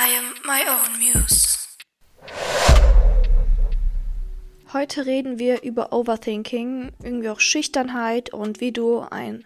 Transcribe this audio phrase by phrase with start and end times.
[0.00, 1.58] I am my own muse.
[4.72, 9.44] Heute reden wir über Overthinking, irgendwie auch Schüchternheit und wie du ein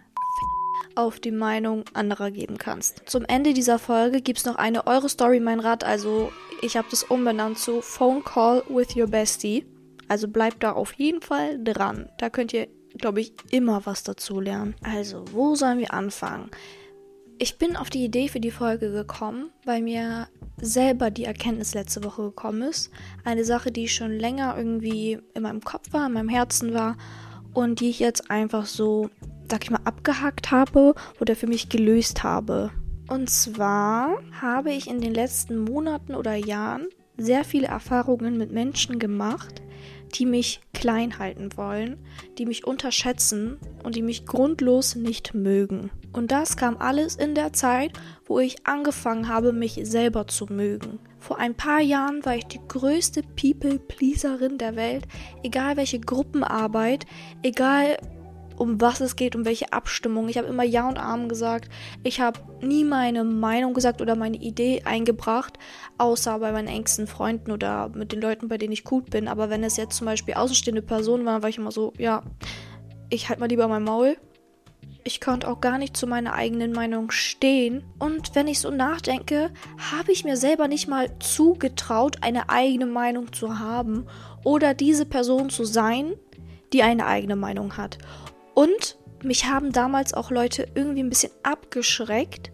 [0.95, 3.09] auf die Meinung anderer geben kannst.
[3.09, 5.85] Zum Ende dieser Folge gibt es noch eine Eure Story, mein Rat.
[5.85, 6.31] Also,
[6.61, 9.65] ich habe das umbenannt zu Phone Call with Your Bestie.
[10.09, 12.11] Also bleibt da auf jeden Fall dran.
[12.19, 14.75] Da könnt ihr, glaube ich, immer was dazu lernen.
[14.83, 16.51] Also, wo sollen wir anfangen?
[17.43, 20.29] Ich bin auf die Idee für die Folge gekommen, weil mir
[20.61, 22.93] selber die Erkenntnis letzte Woche gekommen ist.
[23.25, 26.97] Eine Sache, die schon länger irgendwie in meinem Kopf war, in meinem Herzen war
[27.53, 29.11] und die ich jetzt einfach so,
[29.51, 32.71] sag ich mal, abgehakt habe oder für mich gelöst habe.
[33.09, 39.01] Und zwar habe ich in den letzten Monaten oder Jahren sehr viele Erfahrungen mit Menschen
[39.01, 39.63] gemacht,
[40.15, 41.99] die mich klein halten wollen,
[42.39, 45.91] die mich unterschätzen und die mich grundlos nicht mögen.
[46.13, 47.93] Und das kam alles in der Zeit,
[48.27, 50.99] wo ich angefangen habe, mich selber zu mögen.
[51.19, 55.05] Vor ein paar Jahren war ich die größte People-Pleaserin der Welt,
[55.43, 57.07] egal welche Gruppenarbeit,
[57.43, 57.97] egal
[58.57, 60.29] um was es geht, um welche Abstimmung.
[60.29, 61.69] Ich habe immer Ja und Arm gesagt.
[62.03, 65.59] Ich habe nie meine Meinung gesagt oder meine Idee eingebracht,
[65.99, 69.29] außer bei meinen engsten Freunden oder mit den Leuten, bei denen ich gut bin.
[69.29, 72.23] Aber wenn es jetzt zum Beispiel außenstehende Personen waren, war ich immer so, ja,
[73.11, 74.17] ich halt mal lieber mein Maul.
[75.05, 77.83] Ich konnte auch gar nicht zu meiner eigenen Meinung stehen.
[77.99, 79.51] Und wenn ich so nachdenke,
[79.91, 84.07] habe ich mir selber nicht mal zugetraut, eine eigene Meinung zu haben
[84.45, 86.15] oder diese Person zu sein,
[86.73, 87.99] die eine eigene Meinung hat.
[88.55, 92.53] Und mich haben damals auch Leute irgendwie ein bisschen abgeschreckt,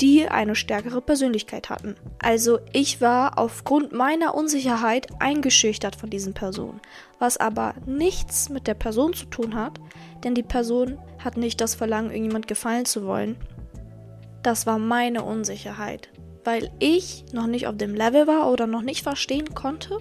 [0.00, 1.96] die eine stärkere Persönlichkeit hatten.
[2.20, 6.80] Also ich war aufgrund meiner Unsicherheit eingeschüchtert von diesen Personen,
[7.18, 9.80] was aber nichts mit der Person zu tun hat,
[10.22, 13.36] denn die Person hat nicht das Verlangen, irgendjemand gefallen zu wollen.
[14.42, 16.10] Das war meine Unsicherheit,
[16.44, 19.98] weil ich noch nicht auf dem Level war oder noch nicht verstehen konnte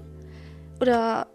[0.80, 1.28] oder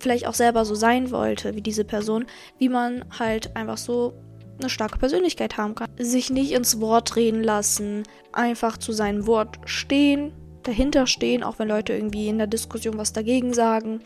[0.00, 2.26] vielleicht auch selber so sein wollte wie diese Person,
[2.58, 4.14] wie man halt einfach so
[4.58, 5.88] eine starke Persönlichkeit haben kann.
[5.98, 11.68] Sich nicht ins Wort reden lassen, einfach zu seinem Wort stehen, dahinter stehen, auch wenn
[11.68, 14.00] Leute irgendwie in der Diskussion was dagegen sagen.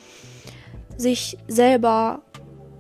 [0.97, 2.23] Sich selber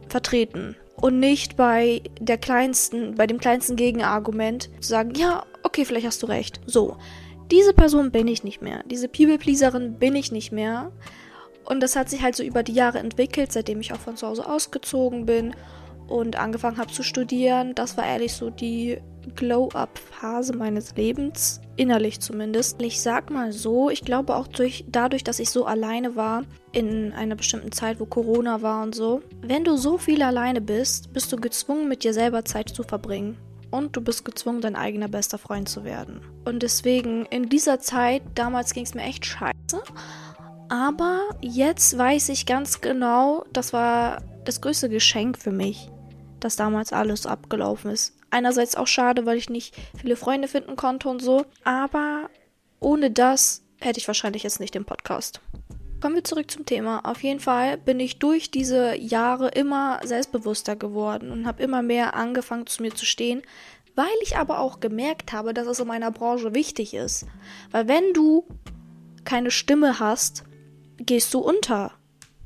[0.09, 6.06] vertreten und nicht bei der kleinsten, bei dem kleinsten Gegenargument zu sagen, ja, okay, vielleicht
[6.06, 6.60] hast du recht.
[6.66, 6.97] So.
[7.50, 8.84] Diese Person bin ich nicht mehr.
[8.87, 10.93] Diese People-Pleaserin bin ich nicht mehr.
[11.65, 14.26] Und das hat sich halt so über die Jahre entwickelt, seitdem ich auch von zu
[14.26, 15.54] Hause ausgezogen bin
[16.09, 17.75] und angefangen habe zu studieren.
[17.75, 18.98] Das war ehrlich so die
[19.37, 22.82] Glow-up-Phase meines Lebens, innerlich zumindest.
[22.82, 27.12] Ich sag mal so, ich glaube auch durch, dadurch, dass ich so alleine war, in
[27.12, 31.32] einer bestimmten Zeit, wo Corona war und so, wenn du so viel alleine bist, bist
[31.32, 33.37] du gezwungen, mit dir selber Zeit zu verbringen.
[33.70, 36.20] Und du bist gezwungen, dein eigener bester Freund zu werden.
[36.44, 39.81] Und deswegen, in dieser Zeit, damals ging es mir echt scheiße.
[40.70, 45.91] Aber jetzt weiß ich ganz genau, das war das größte Geschenk für mich,
[46.38, 48.16] dass damals alles abgelaufen ist.
[48.31, 51.44] Einerseits auch schade, weil ich nicht viele Freunde finden konnte und so.
[51.64, 52.31] Aber
[52.78, 55.41] ohne das hätte ich wahrscheinlich jetzt nicht den Podcast.
[56.00, 57.00] Kommen wir zurück zum Thema.
[57.04, 62.14] Auf jeden Fall bin ich durch diese Jahre immer selbstbewusster geworden und habe immer mehr
[62.14, 63.42] angefangen zu mir zu stehen,
[63.97, 67.26] weil ich aber auch gemerkt habe, dass es in meiner Branche wichtig ist.
[67.72, 68.47] Weil wenn du
[69.25, 70.44] keine Stimme hast,
[71.00, 71.93] gehst du unter.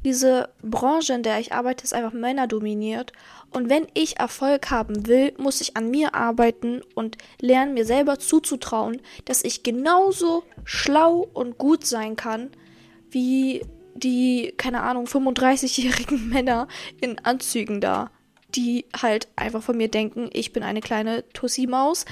[0.04, 3.12] Diese Branche, in der ich arbeite, ist einfach männerdominiert.
[3.50, 8.18] Und wenn ich Erfolg haben will, muss ich an mir arbeiten und lernen, mir selber
[8.18, 12.50] zuzutrauen, dass ich genauso schlau und gut sein kann,
[13.10, 16.68] wie die, keine Ahnung, 35-jährigen Männer
[17.00, 18.10] in Anzügen da
[18.54, 22.04] die halt einfach von mir denken, ich bin eine kleine Tussi-Maus.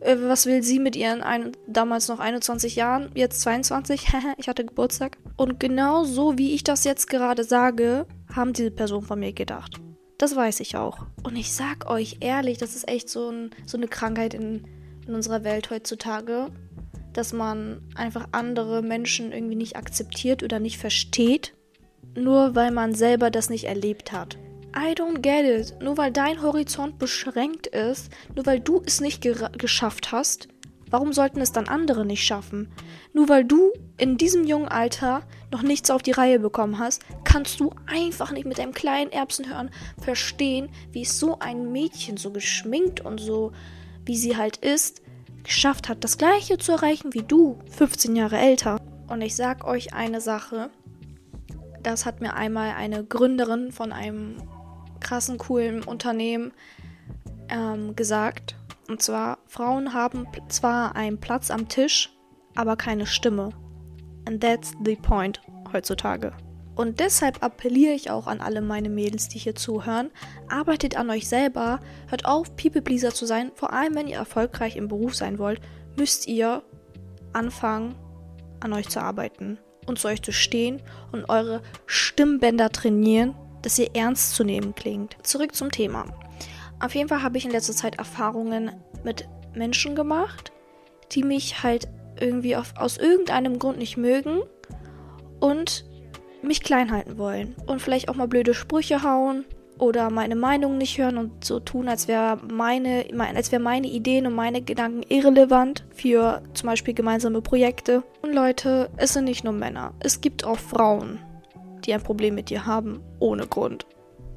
[0.00, 4.08] Äh, was will sie mit ihren ein, damals noch 21 Jahren, jetzt 22?
[4.36, 5.18] ich hatte Geburtstag.
[5.36, 9.80] Und genau so, wie ich das jetzt gerade sage, haben diese Personen von mir gedacht.
[10.18, 11.06] Das weiß ich auch.
[11.22, 14.64] Und ich sag euch ehrlich, das ist echt so, ein, so eine Krankheit in,
[15.06, 16.50] in unserer Welt heutzutage,
[17.12, 21.54] dass man einfach andere Menschen irgendwie nicht akzeptiert oder nicht versteht,
[22.16, 24.38] nur weil man selber das nicht erlebt hat.
[24.76, 25.80] I don't get it.
[25.80, 30.48] Nur weil dein Horizont beschränkt ist, nur weil du es nicht geschafft hast,
[30.90, 32.68] warum sollten es dann andere nicht schaffen?
[33.12, 35.22] Nur weil du in diesem jungen Alter
[35.52, 39.70] noch nichts auf die Reihe bekommen hast, kannst du einfach nicht mit deinem kleinen Erbsenhören
[40.00, 43.52] verstehen, wie es so ein Mädchen so geschminkt und so,
[44.04, 45.02] wie sie halt ist,
[45.44, 48.80] geschafft hat, das gleiche zu erreichen wie du, 15 Jahre älter.
[49.08, 50.70] Und ich sag euch eine Sache,
[51.82, 54.36] das hat mir einmal eine Gründerin von einem
[55.04, 56.52] krassen, coolen Unternehmen
[57.48, 58.56] ähm, gesagt.
[58.88, 62.12] Und zwar, Frauen haben zwar einen Platz am Tisch,
[62.56, 63.50] aber keine Stimme.
[64.26, 65.40] And that's the point
[65.72, 66.32] heutzutage.
[66.74, 70.10] Und deshalb appelliere ich auch an alle meine Mädels, die hier zuhören.
[70.48, 71.78] Arbeitet an euch selber.
[72.08, 73.52] Hört auf, People-Pleaser zu sein.
[73.54, 75.60] Vor allem, wenn ihr erfolgreich im Beruf sein wollt,
[75.96, 76.64] müsst ihr
[77.32, 77.94] anfangen,
[78.60, 83.90] an euch zu arbeiten und zu euch zu stehen und eure Stimmbänder trainieren, dass ihr
[83.94, 85.16] ernst zu nehmen klingt.
[85.22, 86.06] Zurück zum Thema.
[86.80, 88.72] Auf jeden Fall habe ich in letzter Zeit Erfahrungen
[89.04, 90.52] mit Menschen gemacht,
[91.12, 91.88] die mich halt
[92.20, 94.42] irgendwie auf, aus irgendeinem Grund nicht mögen
[95.40, 95.84] und
[96.42, 99.44] mich klein halten wollen und vielleicht auch mal blöde Sprüche hauen
[99.78, 104.26] oder meine Meinung nicht hören und so tun, als wäre meine, als wäre meine Ideen
[104.26, 108.02] und meine Gedanken irrelevant für zum Beispiel gemeinsame Projekte.
[108.22, 111.18] Und Leute, es sind nicht nur Männer, es gibt auch Frauen,
[111.86, 113.86] die ein Problem mit dir haben, ohne Grund.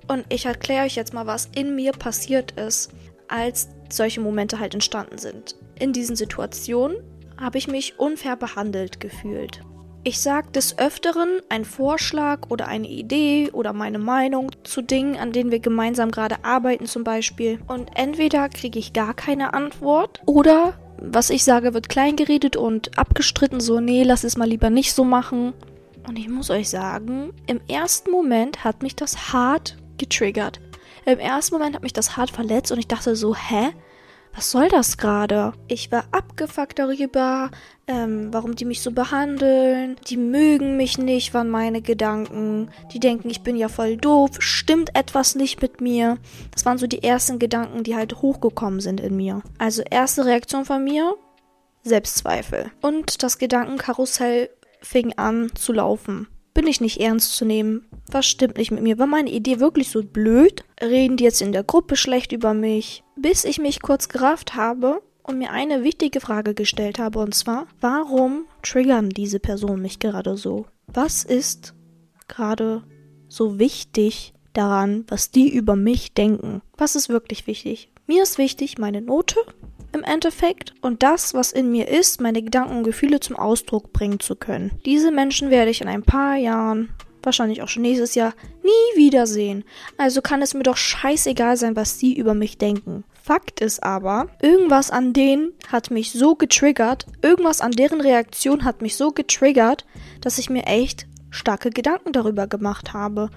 [0.08, 2.92] Und ich erkläre euch jetzt mal, was in mir passiert ist,
[3.28, 5.56] als solche Momente halt entstanden sind.
[5.80, 6.98] In diesen Situationen
[7.40, 9.62] habe ich mich unfair behandelt gefühlt.
[10.04, 15.34] Ich sage des Öfteren einen Vorschlag oder eine Idee oder meine Meinung zu Dingen, an
[15.34, 17.60] denen wir gemeinsam gerade arbeiten zum Beispiel.
[17.68, 23.60] Und entweder kriege ich gar keine Antwort oder was ich sage wird kleingeredet und abgestritten,
[23.60, 25.54] so nee, lass es mal lieber nicht so machen.
[26.08, 30.60] Und ich muss euch sagen, im ersten Moment hat mich das hart getriggert.
[31.06, 33.74] Im ersten Moment hat mich das hart verletzt und ich dachte so, hä?
[34.38, 35.54] was soll das gerade?
[35.68, 37.50] Ich war abgefuckt darüber,
[37.88, 39.96] ähm, warum die mich so behandeln.
[40.08, 42.70] Die mögen mich nicht, waren meine Gedanken.
[42.94, 44.30] Die denken, ich bin ja voll doof.
[44.38, 46.20] Stimmt etwas nicht mit mir?
[46.52, 49.42] Das waren so die ersten Gedanken, die halt hochgekommen sind in mir.
[49.58, 51.16] Also erste Reaktion von mir,
[51.82, 52.72] Selbstzweifel.
[52.82, 54.50] Und das Gedankenkarussell
[54.82, 56.28] fing an zu laufen.
[56.54, 57.86] Bin ich nicht ernst zu nehmen?
[58.10, 58.98] Was stimmt nicht mit mir?
[58.98, 60.64] War meine Idee wirklich so blöd?
[60.82, 63.04] Reden die jetzt in der Gruppe schlecht über mich?
[63.16, 67.68] Bis ich mich kurz gerafft habe und mir eine wichtige Frage gestellt habe, und zwar,
[67.80, 70.66] warum triggern diese Personen mich gerade so?
[70.88, 71.76] Was ist
[72.28, 72.84] gerade
[73.28, 76.62] so wichtig daran, was die über mich denken?
[76.78, 77.92] Was ist wirklich wichtig?
[78.08, 79.36] Mir ist wichtig meine Note
[79.94, 84.20] im Endeffekt und das, was in mir ist, meine Gedanken und Gefühle zum Ausdruck bringen
[84.20, 84.72] zu können.
[84.86, 86.90] Diese Menschen werde ich in ein paar Jahren
[87.28, 89.64] wahrscheinlich auch schon nächstes Jahr, nie wiedersehen.
[89.98, 93.04] Also kann es mir doch scheißegal sein, was sie über mich denken.
[93.22, 98.82] Fakt ist aber, irgendwas an denen hat mich so getriggert, irgendwas an deren Reaktion hat
[98.82, 99.86] mich so getriggert,
[100.22, 103.30] dass ich mir echt starke Gedanken darüber gemacht habe.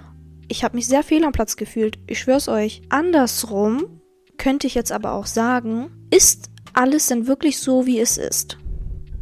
[0.49, 2.83] Ich habe mich sehr fehl am Platz gefühlt, ich schwör's euch.
[2.89, 4.01] Andersrum
[4.39, 8.59] könnte ich jetzt aber auch sagen, ist alles denn wirklich so, wie es ist?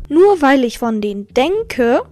[0.08, 2.02] Nur weil ich von denen denke,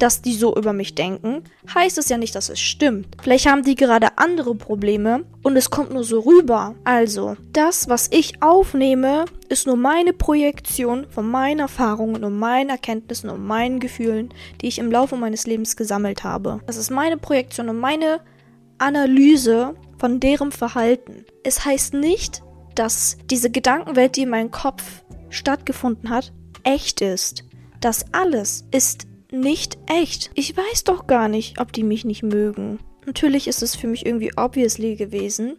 [0.00, 3.16] dass die so über mich denken, heißt es ja nicht, dass es stimmt.
[3.22, 6.74] Vielleicht haben die gerade andere Probleme und es kommt nur so rüber.
[6.84, 13.30] Also, das, was ich aufnehme, ist nur meine Projektion von meinen Erfahrungen und meinen Erkenntnissen
[13.30, 16.60] und meinen Gefühlen, die ich im Laufe meines Lebens gesammelt habe.
[16.66, 18.20] Das ist meine Projektion und meine
[18.78, 21.26] Analyse von deren Verhalten.
[21.44, 22.42] Es heißt nicht,
[22.74, 26.32] dass diese Gedankenwelt, die in meinem Kopf stattgefunden hat,
[26.64, 27.44] echt ist.
[27.80, 30.30] Das alles ist nicht echt.
[30.34, 32.78] Ich weiß doch gar nicht, ob die mich nicht mögen.
[33.06, 35.56] Natürlich ist es für mich irgendwie obviously gewesen,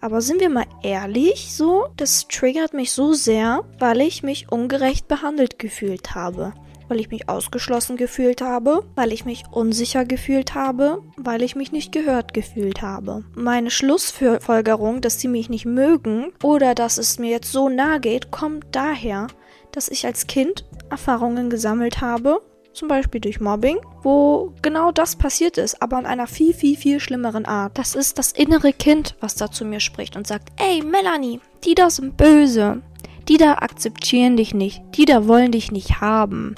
[0.00, 5.08] aber sind wir mal ehrlich so, das triggert mich so sehr, weil ich mich ungerecht
[5.08, 6.54] behandelt gefühlt habe.
[6.88, 11.72] Weil ich mich ausgeschlossen gefühlt habe, weil ich mich unsicher gefühlt habe, weil ich mich
[11.72, 13.24] nicht gehört gefühlt habe.
[13.34, 18.30] Meine Schlussfolgerung, dass sie mich nicht mögen oder dass es mir jetzt so nahe geht,
[18.30, 19.28] kommt daher,
[19.72, 22.40] dass ich als Kind Erfahrungen gesammelt habe,
[22.74, 27.00] zum Beispiel durch Mobbing, wo genau das passiert ist, aber in einer viel, viel, viel
[27.00, 27.78] schlimmeren Art.
[27.78, 31.74] Das ist das innere Kind, was da zu mir spricht und sagt, ey Melanie, die
[31.74, 32.82] da sind böse.
[33.28, 34.82] Die da akzeptieren dich nicht.
[34.96, 36.56] Die da wollen dich nicht haben.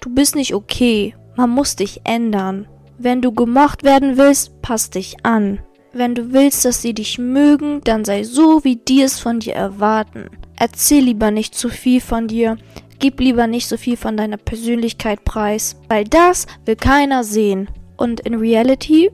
[0.00, 1.14] Du bist nicht okay.
[1.36, 2.66] Man muss dich ändern.
[2.98, 5.60] Wenn du gemocht werden willst, pass dich an.
[5.92, 9.54] Wenn du willst, dass sie dich mögen, dann sei so, wie die es von dir
[9.54, 10.28] erwarten.
[10.56, 12.58] Erzähl lieber nicht zu viel von dir.
[12.98, 17.68] Gib lieber nicht so viel von deiner Persönlichkeit preis, weil das will keiner sehen.
[17.96, 19.10] Und in Reality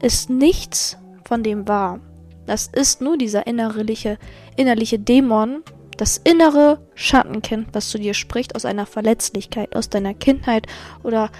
[0.00, 2.00] ist nichts von dem wahr.
[2.46, 4.18] Das ist nur dieser innerliche,
[4.56, 5.62] innerliche Dämon,
[5.96, 10.66] das innere Schattenkind, was zu dir spricht, aus einer Verletzlichkeit, aus deiner Kindheit
[11.02, 11.30] oder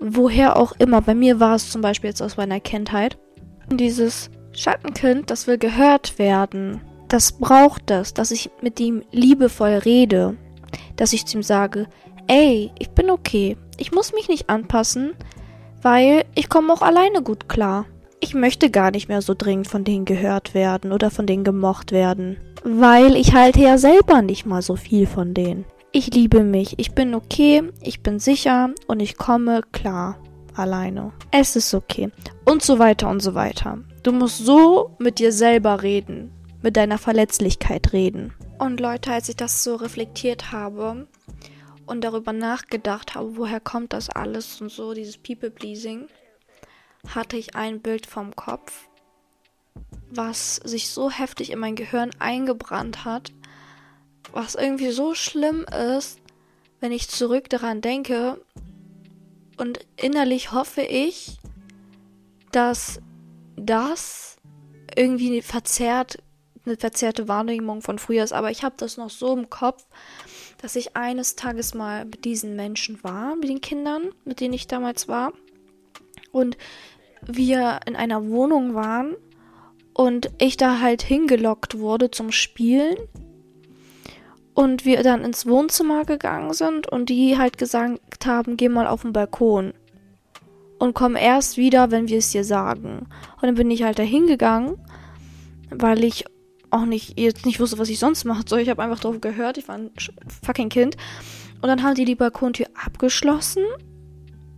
[0.00, 1.00] woher auch immer.
[1.00, 3.18] Bei mir war es zum Beispiel jetzt aus meiner Kindheit.
[3.70, 6.80] Dieses Schattenkind, das will gehört werden.
[7.08, 10.36] Das braucht es, dass ich mit ihm liebevoll rede
[10.96, 11.86] dass ich zu ihm sage,
[12.26, 15.14] ey, ich bin okay, ich muss mich nicht anpassen,
[15.80, 17.86] weil ich komme auch alleine gut klar.
[18.24, 21.90] Ich möchte gar nicht mehr so dringend von denen gehört werden oder von denen gemocht
[21.90, 25.64] werden, weil ich halte ja selber nicht mal so viel von denen.
[25.90, 30.22] ich liebe mich, ich bin okay, ich bin sicher und ich komme klar
[30.54, 31.12] alleine.
[31.32, 32.10] Es ist okay.
[32.44, 33.78] Und so weiter und so weiter.
[34.04, 36.30] Du musst so mit dir selber reden,
[36.62, 38.32] mit deiner Verletzlichkeit reden.
[38.60, 41.08] Und Leute, als ich das so reflektiert habe
[41.86, 46.06] und darüber nachgedacht habe, woher kommt das alles und so, dieses People-Pleasing,
[47.08, 48.88] hatte ich ein Bild vom Kopf,
[50.10, 53.32] was sich so heftig in mein Gehirn eingebrannt hat,
[54.32, 56.18] was irgendwie so schlimm ist,
[56.80, 58.40] wenn ich zurück daran denke.
[59.56, 61.38] Und innerlich hoffe ich,
[62.50, 63.00] dass
[63.56, 64.36] das
[64.96, 66.18] irgendwie verzerrt,
[66.64, 68.32] eine verzerrte Wahrnehmung von früher ist.
[68.32, 69.84] Aber ich habe das noch so im Kopf,
[70.58, 74.66] dass ich eines Tages mal mit diesen Menschen war, mit den Kindern, mit denen ich
[74.66, 75.32] damals war.
[76.30, 76.56] Und
[77.26, 79.14] wir in einer Wohnung waren
[79.94, 82.96] und ich da halt hingelockt wurde zum Spielen
[84.54, 89.02] und wir dann ins Wohnzimmer gegangen sind und die halt gesagt haben, geh mal auf
[89.02, 89.72] den Balkon
[90.78, 93.06] und komm erst wieder, wenn wir es dir sagen.
[93.36, 94.78] Und dann bin ich halt da hingegangen,
[95.70, 96.24] weil ich
[96.70, 98.60] auch nicht jetzt nicht wusste, was ich sonst machen soll.
[98.60, 99.90] Ich habe einfach drauf gehört, ich war ein
[100.44, 100.96] fucking Kind.
[101.60, 103.62] Und dann haben die die Balkontür abgeschlossen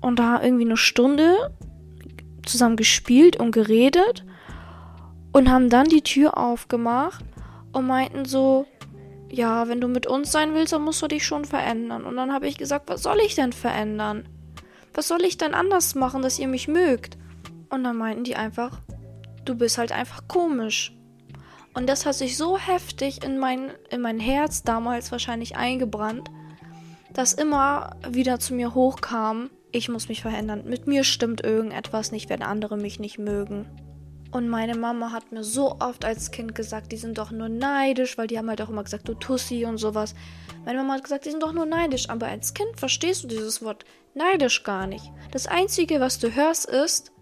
[0.01, 1.51] und da irgendwie eine Stunde
[2.47, 4.25] zusammen gespielt und geredet
[5.33, 7.25] und haben dann die Tür aufgemacht
[7.73, 8.67] und meinten so,
[9.31, 12.05] ja, wenn du mit uns sein willst, dann musst du dich schon verändern.
[12.05, 14.29] Und dann habe ich gesagt, was soll ich denn verändern?
[14.93, 17.19] Was soll ich denn anders machen, dass ihr mich mögt?
[17.69, 18.81] Und dann meinten die einfach,
[19.45, 20.97] du bist halt einfach komisch.
[21.75, 26.31] Und das hat sich so heftig in mein, in mein Herz damals wahrscheinlich eingebrannt,
[27.13, 30.63] dass immer wieder zu mir hochkam, ich muss mich verändern.
[30.67, 33.67] Mit mir stimmt irgendetwas nicht, wenn andere mich nicht mögen.
[34.31, 38.17] Und meine Mama hat mir so oft als Kind gesagt, die sind doch nur neidisch,
[38.17, 40.15] weil die haben halt auch immer gesagt, du Tussi und sowas.
[40.65, 43.63] Meine Mama hat gesagt, die sind doch nur neidisch, aber als Kind verstehst du dieses
[43.63, 45.11] Wort neidisch gar nicht.
[45.33, 47.13] Das Einzige, was du hörst, ist,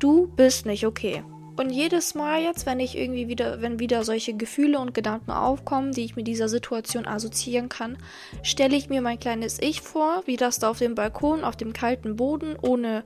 [0.00, 1.24] du bist nicht okay.
[1.56, 5.92] Und jedes Mal jetzt, wenn ich irgendwie wieder, wenn wieder solche Gefühle und Gedanken aufkommen,
[5.92, 7.96] die ich mit dieser Situation assoziieren kann,
[8.42, 11.72] stelle ich mir mein kleines Ich vor, wie das da auf dem Balkon, auf dem
[11.72, 13.04] kalten Boden, ohne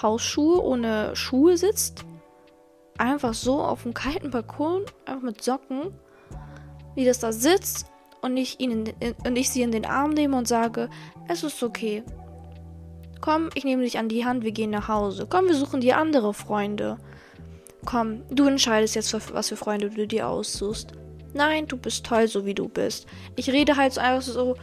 [0.00, 2.04] Hausschuhe, ohne Schuhe sitzt
[3.00, 5.92] einfach so auf dem kalten Balkon, einfach mit Socken,
[6.94, 7.86] wie das da sitzt
[8.20, 10.90] und ich, ihn in, und ich sie in den Arm nehme und sage,
[11.26, 12.04] es ist okay.
[13.20, 15.26] Komm, ich nehme dich an die Hand, wir gehen nach Hause.
[15.28, 16.98] Komm, wir suchen dir andere Freunde.
[17.84, 20.92] Komm, du entscheidest jetzt, was für Freunde du dir aussuchst.
[21.32, 23.06] Nein, du bist toll, so wie du bist.
[23.36, 24.56] Ich rede halt so einfach so.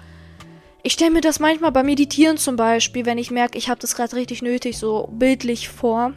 [0.83, 3.95] Ich stelle mir das manchmal beim Meditieren zum Beispiel, wenn ich merke, ich habe das
[3.95, 6.13] gerade richtig nötig, so bildlich vor.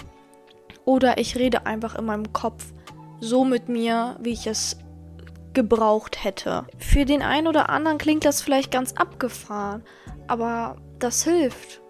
[0.84, 2.72] Oder ich rede einfach in meinem Kopf
[3.20, 4.76] so mit mir, wie ich es
[5.52, 6.66] gebraucht hätte.
[6.78, 9.82] Für den einen oder anderen klingt das vielleicht ganz abgefahren,
[10.26, 11.80] aber das hilft,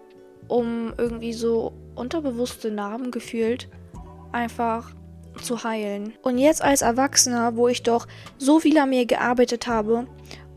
[0.47, 3.69] um irgendwie so unterbewusste Narben gefühlt
[4.31, 4.91] einfach
[5.41, 6.13] zu heilen.
[6.21, 8.07] Und jetzt als Erwachsener, wo ich doch
[8.37, 10.07] so viel an mir gearbeitet habe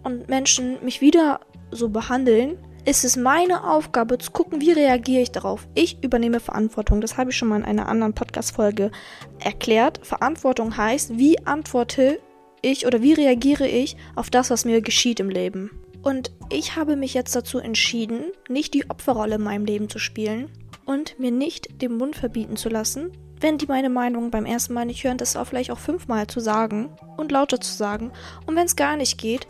[0.02, 1.40] und Menschen mich wieder
[1.70, 5.66] so behandeln, ist es meine Aufgabe zu gucken, wie reagiere ich darauf.
[5.74, 7.00] Ich übernehme Verantwortung.
[7.00, 8.90] Das habe ich schon mal in einer anderen Podcast-Folge
[9.38, 10.06] erklärt.
[10.06, 12.20] Verantwortung heißt, wie antworte
[12.60, 15.70] ich oder wie reagiere ich auf das, was mir geschieht im Leben.
[16.02, 20.50] Und ich habe mich jetzt dazu entschieden, nicht die Opferrolle in meinem Leben zu spielen
[20.84, 24.86] und mir nicht den Mund verbieten zu lassen, wenn die meine Meinung beim ersten Mal
[24.86, 28.12] nicht hören, das auch vielleicht auch fünfmal zu sagen und lauter zu sagen.
[28.46, 29.46] Und wenn es gar nicht geht,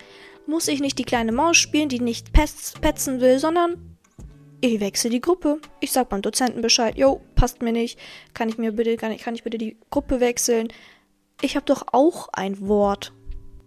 [0.47, 3.97] muss ich nicht die kleine Maus spielen, die nicht petzen will, sondern
[4.61, 5.61] ich wechsle die Gruppe.
[5.81, 7.99] Ich sag beim Dozenten Bescheid, jo, passt mir nicht,
[8.33, 10.69] kann ich mir bitte, kann ich, kann ich bitte die Gruppe wechseln?
[11.41, 13.13] Ich habe doch auch ein Wort.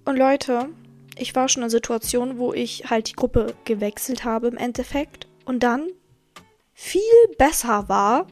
[0.06, 0.70] Und Leute,
[1.18, 5.64] ich war schon in Situationen, wo ich halt die Gruppe gewechselt habe im Endeffekt und
[5.64, 5.88] dann
[6.74, 7.02] viel
[7.38, 8.28] besser war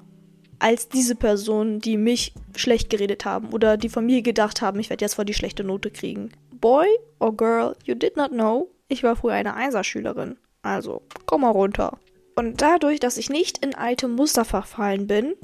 [0.65, 4.89] als diese Personen, die mich schlecht geredet haben oder die von mir gedacht haben, ich
[4.89, 6.31] werde jetzt vor die schlechte Note kriegen.
[6.59, 6.87] Boy
[7.19, 10.37] or girl, you did not know, ich war früher eine Einserschülerin.
[10.63, 11.99] Also, komm mal runter.
[12.35, 15.35] Und dadurch, dass ich nicht in alte Muster verfallen bin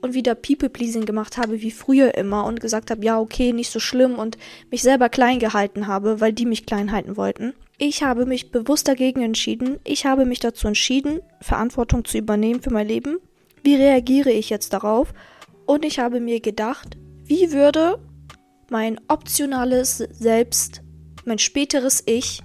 [0.00, 3.80] und wieder People-Pleasing gemacht habe wie früher immer und gesagt habe, ja, okay, nicht so
[3.80, 4.38] schlimm und
[4.70, 7.52] mich selber klein gehalten habe, weil die mich klein halten wollten.
[7.76, 9.78] Ich habe mich bewusst dagegen entschieden.
[9.84, 13.18] Ich habe mich dazu entschieden, Verantwortung zu übernehmen für mein Leben.
[13.62, 15.12] Wie reagiere ich jetzt darauf?
[15.66, 17.98] Und ich habe mir gedacht, wie würde
[18.70, 20.82] mein optionales Selbst,
[21.24, 22.42] mein späteres Ich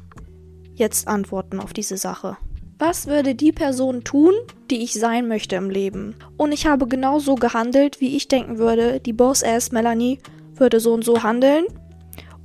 [0.73, 2.37] jetzt antworten auf diese Sache.
[2.77, 4.33] Was würde die Person tun,
[4.69, 6.15] die ich sein möchte im Leben?
[6.35, 10.19] Und ich habe genau so gehandelt, wie ich denken würde, die Boss-Ass Melanie
[10.55, 11.65] würde so und so handeln.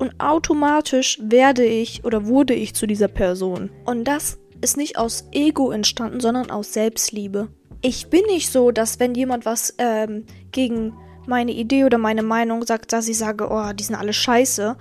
[0.01, 3.71] und automatisch werde ich oder wurde ich zu dieser Person.
[3.85, 7.49] Und das ist nicht aus Ego entstanden, sondern aus Selbstliebe.
[7.83, 10.93] Ich bin nicht so, dass wenn jemand was ähm, gegen
[11.27, 14.77] meine Idee oder meine Meinung sagt, dass ich sage, oh, die sind alle scheiße,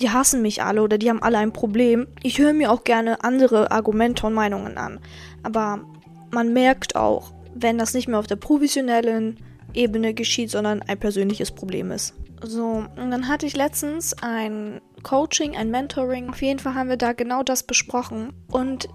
[0.00, 2.08] die hassen mich alle oder die haben alle ein Problem.
[2.22, 4.98] Ich höre mir auch gerne andere Argumente und Meinungen an.
[5.42, 5.80] Aber
[6.30, 9.36] man merkt auch, wenn das nicht mehr auf der professionellen
[9.74, 12.14] Ebene geschieht, sondern ein persönliches Problem ist.
[12.42, 16.30] So, und dann hatte ich letztens ein Coaching, ein Mentoring.
[16.30, 18.32] Auf jeden Fall haben wir da genau das besprochen.
[18.50, 18.88] Und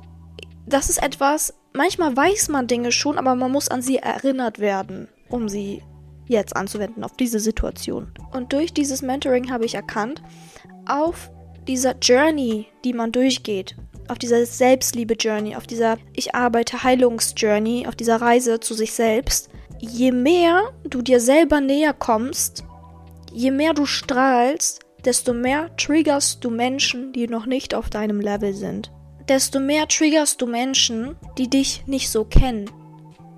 [0.65, 5.07] das ist etwas, manchmal weiß man Dinge schon, aber man muss an sie erinnert werden,
[5.29, 5.83] um sie
[6.27, 8.11] jetzt anzuwenden auf diese Situation.
[8.31, 10.23] Und durch dieses Mentoring habe ich erkannt,
[10.87, 11.31] auf
[11.67, 13.75] dieser Journey, die man durchgeht,
[14.07, 20.11] auf dieser Selbstliebe-Journey, auf dieser Ich arbeite Heilungs-Journey, auf dieser Reise zu sich selbst, je
[20.11, 22.63] mehr du dir selber näher kommst,
[23.33, 28.53] je mehr du strahlst, desto mehr triggerst du Menschen, die noch nicht auf deinem Level
[28.53, 28.91] sind.
[29.27, 32.69] Desto mehr triggerst du Menschen, die dich nicht so kennen.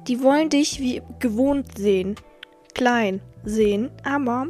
[0.08, 2.16] Die wollen dich wie gewohnt sehen,
[2.74, 4.48] klein sehen, aber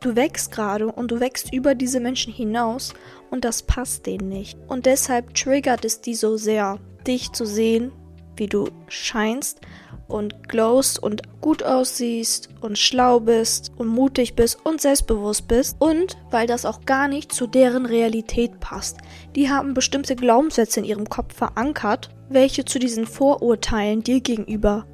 [0.00, 2.92] du wächst gerade und du wächst über diese Menschen hinaus
[3.30, 4.58] und das passt denen nicht.
[4.68, 7.90] Und deshalb triggert es die so sehr, dich zu sehen,
[8.36, 9.60] wie du scheinst
[10.06, 16.18] und glowst und gut aussiehst und schlau bist und mutig bist und selbstbewusst bist und
[16.30, 18.98] weil das auch gar nicht zu deren Realität passt.
[19.36, 24.86] Die haben bestimmte Glaubenssätze in ihrem Kopf verankert, welche zu diesen Vorurteilen dir gegenüber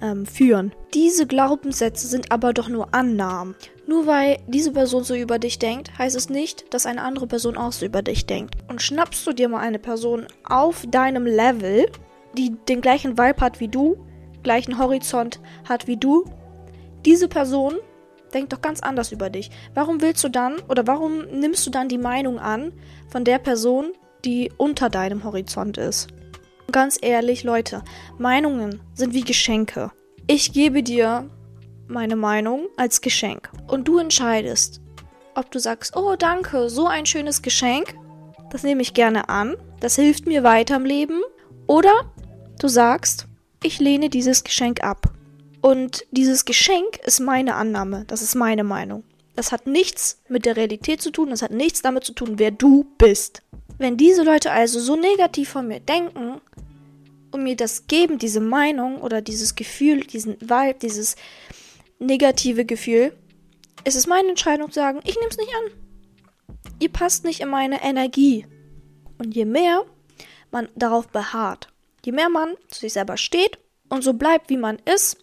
[0.00, 0.72] ähm, führen.
[0.94, 3.54] Diese Glaubenssätze sind aber doch nur Annahmen.
[3.86, 7.56] Nur weil diese Person so über dich denkt, heißt es nicht, dass eine andere Person
[7.56, 8.54] auch so über dich denkt.
[8.68, 11.86] Und schnappst du dir mal eine Person auf deinem Level,
[12.36, 13.96] die den gleichen Vibe hat wie du,
[14.42, 16.24] gleichen Horizont hat wie du,
[17.04, 17.74] diese Person
[18.34, 19.50] denkt doch ganz anders über dich.
[19.74, 22.72] Warum willst du dann oder warum nimmst du dann die Meinung an
[23.08, 23.92] von der Person,
[24.24, 26.08] die unter deinem Horizont ist?
[26.70, 27.82] Ganz ehrlich, Leute,
[28.18, 29.90] Meinungen sind wie Geschenke.
[30.26, 31.28] Ich gebe dir
[31.86, 34.80] meine Meinung als Geschenk und du entscheidest,
[35.34, 37.94] ob du sagst, oh danke, so ein schönes Geschenk,
[38.50, 41.20] das nehme ich gerne an, das hilft mir weiter im Leben,
[41.66, 41.92] oder
[42.58, 43.26] du sagst,
[43.62, 45.11] ich lehne dieses Geschenk ab.
[45.62, 49.04] Und dieses Geschenk ist meine Annahme, das ist meine Meinung.
[49.34, 52.50] Das hat nichts mit der Realität zu tun, das hat nichts damit zu tun, wer
[52.50, 53.42] du bist.
[53.78, 56.40] Wenn diese Leute also so negativ von mir denken
[57.30, 61.16] und mir das geben, diese Meinung oder dieses Gefühl, diesen Vibe, dieses
[61.98, 63.16] negative Gefühl,
[63.84, 66.66] ist es meine Entscheidung zu sagen, ich nehme es nicht an.
[66.80, 68.46] Ihr passt nicht in meine Energie.
[69.18, 69.84] Und je mehr
[70.50, 71.72] man darauf beharrt,
[72.04, 75.18] Je mehr man zu sich selber steht und so bleibt, wie man ist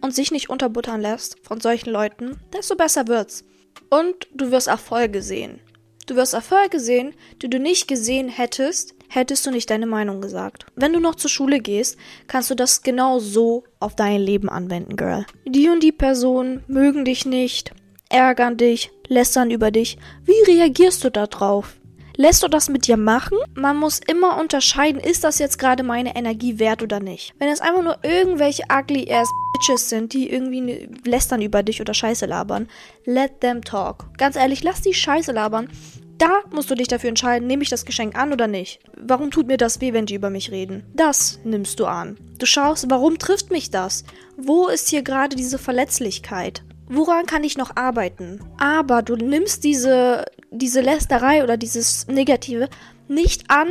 [0.00, 3.44] und sich nicht unterbuttern lässt von solchen Leuten, desto besser wird's.
[3.90, 5.60] Und du wirst Erfolge sehen.
[6.06, 10.66] Du wirst Erfolge sehen, die du nicht gesehen hättest, hättest du nicht deine Meinung gesagt.
[10.76, 11.96] Wenn du noch zur Schule gehst,
[12.28, 15.26] kannst du das genau so auf dein Leben anwenden, Girl.
[15.44, 17.72] Die und die Personen mögen dich nicht,
[18.08, 19.98] ärgern dich, lästern über dich.
[20.24, 21.76] Wie reagierst du darauf?
[22.18, 23.36] Lässt du das mit dir machen?
[23.54, 27.34] Man muss immer unterscheiden, ist das jetzt gerade meine Energie wert oder nicht.
[27.38, 31.92] Wenn es einfach nur irgendwelche ugly ass Bitches sind, die irgendwie lästern über dich oder
[31.92, 32.68] Scheiße labern,
[33.04, 34.06] let them talk.
[34.16, 35.68] Ganz ehrlich, lass die Scheiße labern.
[36.16, 38.80] Da musst du dich dafür entscheiden, nehme ich das Geschenk an oder nicht.
[38.96, 40.84] Warum tut mir das weh, wenn die über mich reden?
[40.94, 42.16] Das nimmst du an.
[42.38, 44.04] Du schaust, warum trifft mich das?
[44.38, 46.62] Wo ist hier gerade diese Verletzlichkeit?
[46.88, 48.40] Woran kann ich noch arbeiten?
[48.56, 50.24] Aber du nimmst diese
[50.58, 52.68] diese Lästerei oder dieses Negative
[53.08, 53.68] nicht an,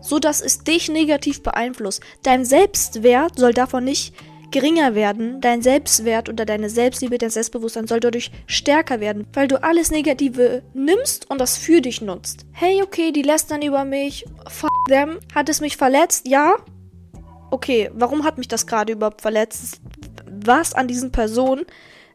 [0.00, 2.02] so dass es dich negativ beeinflusst.
[2.22, 4.14] Dein Selbstwert soll davon nicht
[4.50, 9.62] geringer werden, dein Selbstwert oder deine Selbstliebe, dein Selbstbewusstsein soll dadurch stärker werden, weil du
[9.62, 12.46] alles Negative nimmst und das für dich nutzt.
[12.52, 16.28] Hey, okay, die lästern über mich, fuck them, hat es mich verletzt?
[16.28, 16.56] Ja?
[17.50, 19.80] Okay, warum hat mich das gerade überhaupt verletzt?
[20.30, 21.64] Was an diesen Personen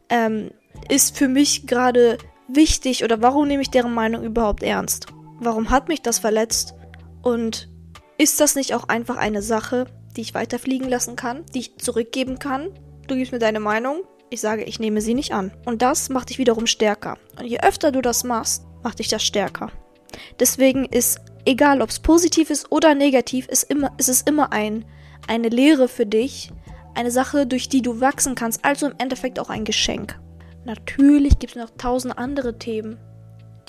[0.10, 0.52] ähm,
[0.90, 2.18] ist für mich gerade
[2.56, 5.08] wichtig oder warum nehme ich deren Meinung überhaupt ernst?
[5.40, 6.76] Warum hat mich das verletzt?
[7.22, 7.70] Und
[8.18, 9.86] ist das nicht auch einfach eine Sache,
[10.16, 12.70] die ich weiterfliegen lassen kann, die ich zurückgeben kann?
[13.08, 15.52] Du gibst mir deine Meinung, ich sage, ich nehme sie nicht an.
[15.66, 17.18] Und das macht dich wiederum stärker.
[17.40, 19.72] Und je öfter du das machst, macht dich das stärker.
[20.40, 24.86] Deswegen ist, egal ob es positiv ist oder negativ, ist, immer, ist es immer ein,
[25.28, 26.52] eine Lehre für dich,
[26.96, 30.20] eine Sache, durch die du wachsen kannst, also im Endeffekt auch ein Geschenk.
[30.66, 32.98] Natürlich gibt es noch tausend andere Themen,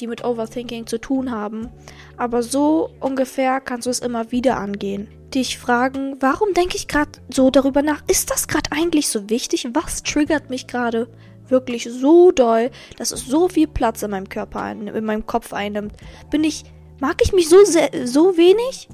[0.01, 1.71] die mit Overthinking zu tun haben,
[2.17, 5.09] aber so ungefähr kannst du es immer wieder angehen.
[5.35, 8.03] Dich fragen, warum denke ich gerade so darüber nach?
[8.07, 9.67] Ist das gerade eigentlich so wichtig?
[9.73, 11.09] Was triggert mich gerade
[11.49, 15.95] wirklich so doll, dass es so viel Platz in meinem Körper, in meinem Kopf einnimmt,
[16.31, 16.65] bin ich,
[17.01, 18.89] mag ich mich so sehr, so wenig,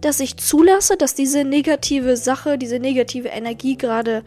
[0.00, 4.24] dass ich zulasse, dass diese negative Sache, diese negative Energie gerade,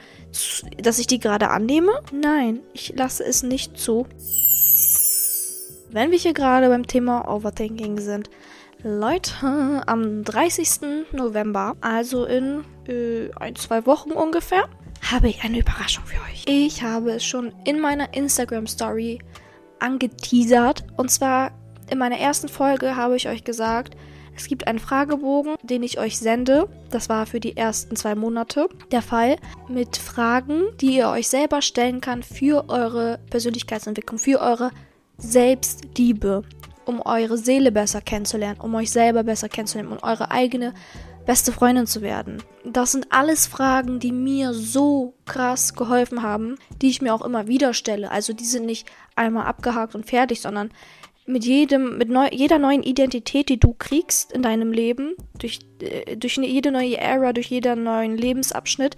[0.78, 1.92] dass ich die gerade annehme?
[2.12, 4.08] Nein, ich lasse es nicht zu.
[5.92, 8.30] Wenn wir hier gerade beim Thema Overthinking sind,
[8.84, 9.34] Leute,
[9.88, 11.12] am 30.
[11.12, 14.70] November, also in äh, ein, zwei Wochen ungefähr,
[15.12, 16.44] habe ich eine Überraschung für euch.
[16.46, 19.20] Ich habe es schon in meiner Instagram Story
[19.80, 20.86] angeteasert.
[20.98, 21.52] Und zwar
[21.90, 23.96] in meiner ersten Folge habe ich euch gesagt,
[24.40, 26.70] es gibt einen Fragebogen, den ich euch sende.
[26.92, 29.36] Das war für die ersten zwei Monate der Fall.
[29.68, 34.72] Mit Fragen, die ihr euch selber stellen kann für eure Persönlichkeitsentwicklung, für eure
[35.18, 36.44] Selbstliebe
[36.86, 40.74] um eure Seele besser kennenzulernen, um euch selber besser kennenzulernen und eure eigene
[41.28, 42.42] beste Freundin zu werden.
[42.66, 47.46] Das sind alles Fragen, die mir so krass geholfen haben, die ich mir auch immer
[47.46, 48.10] wieder stelle.
[48.10, 50.72] Also die sind nicht einmal abgehakt und fertig, sondern
[51.30, 56.18] mit jedem, mit neu, jeder neuen Identität, die du kriegst in deinem Leben, durch, äh,
[56.18, 58.98] durch jede neue Ära, durch jeden neuen Lebensabschnitt,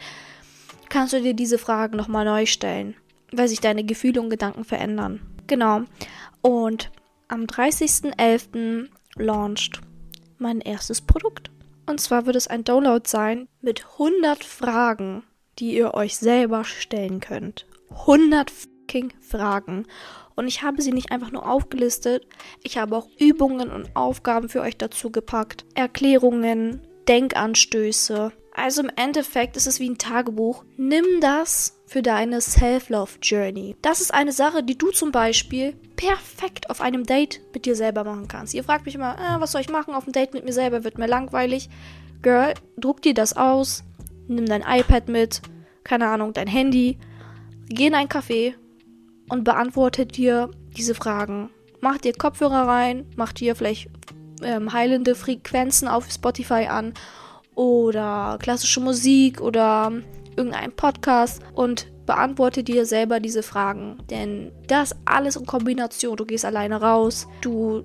[0.89, 2.95] kannst du dir diese Fragen nochmal neu stellen,
[3.33, 5.19] weil sich deine Gefühle und Gedanken verändern.
[5.47, 5.81] Genau.
[6.41, 6.89] Und
[7.27, 8.87] am 30.11.
[9.15, 9.81] launcht
[10.37, 11.51] mein erstes Produkt.
[11.85, 15.23] Und zwar wird es ein Download sein mit 100 Fragen,
[15.59, 17.65] die ihr euch selber stellen könnt.
[17.89, 19.85] 100 fucking Fragen.
[20.35, 22.27] Und ich habe sie nicht einfach nur aufgelistet,
[22.63, 25.65] ich habe auch Übungen und Aufgaben für euch dazu gepackt.
[25.75, 28.31] Erklärungen, Denkanstöße.
[28.53, 30.65] Also im Endeffekt ist es wie ein Tagebuch.
[30.77, 33.75] Nimm das für deine Self-Love-Journey.
[33.81, 38.03] Das ist eine Sache, die du zum Beispiel perfekt auf einem Date mit dir selber
[38.03, 38.53] machen kannst.
[38.53, 40.83] Ihr fragt mich immer, äh, was soll ich machen auf einem Date mit mir selber?
[40.83, 41.69] Wird mir langweilig.
[42.21, 43.83] Girl, druck dir das aus,
[44.27, 45.41] nimm dein iPad mit,
[45.83, 46.97] keine Ahnung, dein Handy,
[47.67, 48.53] geh in ein Café
[49.31, 51.49] und beantworte dir diese Fragen.
[51.79, 53.89] Mach dir Kopfhörer rein, mach dir vielleicht
[54.43, 56.93] ähm, heilende Frequenzen auf Spotify an
[57.55, 59.91] oder klassische Musik oder
[60.35, 63.97] irgendeinen Podcast und beantworte dir selber diese Fragen.
[64.09, 66.17] Denn das alles in Kombination.
[66.17, 67.83] Du gehst alleine raus, du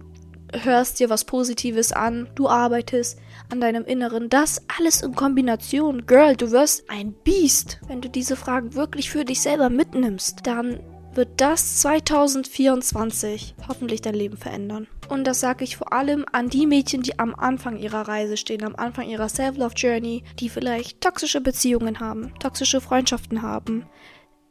[0.53, 3.19] hörst dir was Positives an, du arbeitest
[3.53, 4.29] an deinem Inneren.
[4.29, 6.07] Das alles in Kombination.
[6.07, 7.81] Girl, du wirst ein Biest.
[7.87, 10.81] Wenn du diese Fragen wirklich für dich selber mitnimmst, dann
[11.17, 14.87] wird das 2024 hoffentlich dein Leben verändern.
[15.09, 18.65] Und das sage ich vor allem an die Mädchen, die am Anfang ihrer Reise stehen,
[18.65, 23.87] am Anfang ihrer Self-Love-Journey, die vielleicht toxische Beziehungen haben, toxische Freundschaften haben,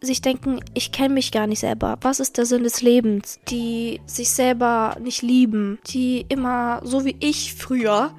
[0.02, 1.98] sich denken, ich kenne mich gar nicht selber.
[2.02, 3.40] Was ist der Sinn des Lebens?
[3.50, 8.14] Die sich selber nicht lieben, die immer so wie ich früher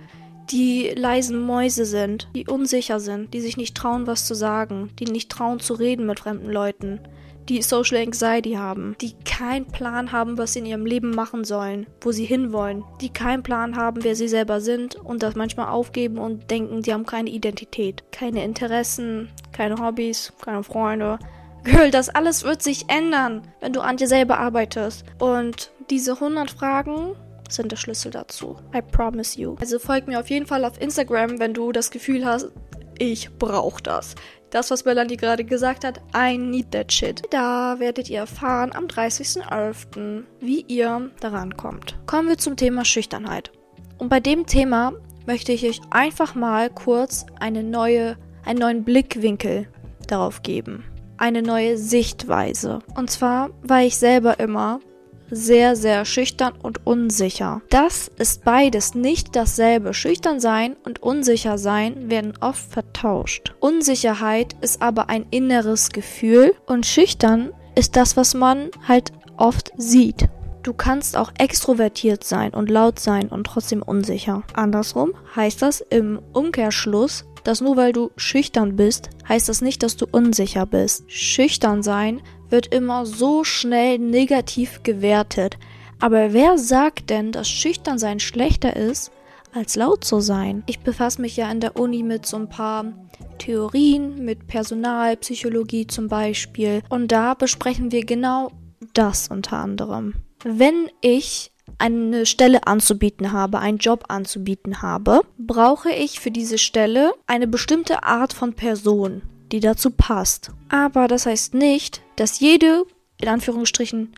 [0.51, 5.07] die leisen Mäuse sind, die unsicher sind, die sich nicht trauen, was zu sagen, die
[5.07, 7.01] nicht trauen zu reden mit fremden Leuten,
[7.49, 11.87] die Social Anxiety haben, die keinen Plan haben, was sie in ihrem Leben machen sollen,
[12.01, 16.19] wo sie hinwollen, die keinen Plan haben, wer sie selber sind und das manchmal aufgeben
[16.19, 21.19] und denken, sie haben keine Identität, keine Interessen, keine Hobbys, keine Freunde.
[21.65, 25.05] Girl, das alles wird sich ändern, wenn du an dir selber arbeitest.
[25.19, 27.17] Und diese 100 Fragen
[27.49, 28.57] sind der Schlüssel dazu.
[28.75, 29.57] I promise you.
[29.61, 32.51] Also folg mir auf jeden Fall auf Instagram, wenn du das Gefühl hast,
[32.99, 34.15] ich brauche das.
[34.57, 37.21] Das, was Melanie gerade gesagt hat, I need that shit.
[37.29, 41.99] Da werdet ihr erfahren am 30.11., wie ihr daran kommt.
[42.07, 43.53] Kommen wir zum Thema Schüchternheit.
[43.99, 44.95] Und bei dem Thema
[45.27, 48.17] möchte ich euch einfach mal kurz eine neue,
[48.47, 49.69] einen neuen Blickwinkel
[50.09, 50.85] darauf geben.
[51.19, 52.79] Eine neue Sichtweise.
[52.95, 54.81] Und zwar war ich selber immer
[55.31, 57.63] sehr, sehr schüchtern und unsicher.
[57.71, 59.95] Das ist beides nicht dasselbe.
[59.95, 63.55] Schüchtern sein und unsicher sein werden oft vertauscht.
[63.61, 70.29] Unsicherheit ist aber ein inneres Gefühl und schüchtern ist das, was man halt oft sieht.
[70.63, 74.43] Du kannst auch extrovertiert sein und laut sein und trotzdem unsicher.
[74.55, 79.97] Andersrum heißt das im Umkehrschluss, dass nur weil du schüchtern bist, heißt das nicht, dass
[79.97, 81.05] du unsicher bist.
[81.07, 85.59] Schüchtern sein wird immer so schnell negativ gewertet.
[85.99, 89.11] Aber wer sagt denn, dass schüchtern sein schlechter ist,
[89.55, 90.63] als laut zu sein?
[90.67, 92.93] Ich befasse mich ja in der Uni mit so ein paar
[93.39, 96.83] Theorien, mit Personalpsychologie zum Beispiel.
[96.89, 98.51] Und da besprechen wir genau
[98.93, 100.15] das unter anderem.
[100.45, 107.13] Wenn ich eine Stelle anzubieten habe, einen Job anzubieten habe, brauche ich für diese Stelle
[107.27, 110.51] eine bestimmte Art von Person die dazu passt.
[110.69, 112.85] Aber das heißt nicht, dass jede,
[113.21, 114.15] in Anführungsstrichen,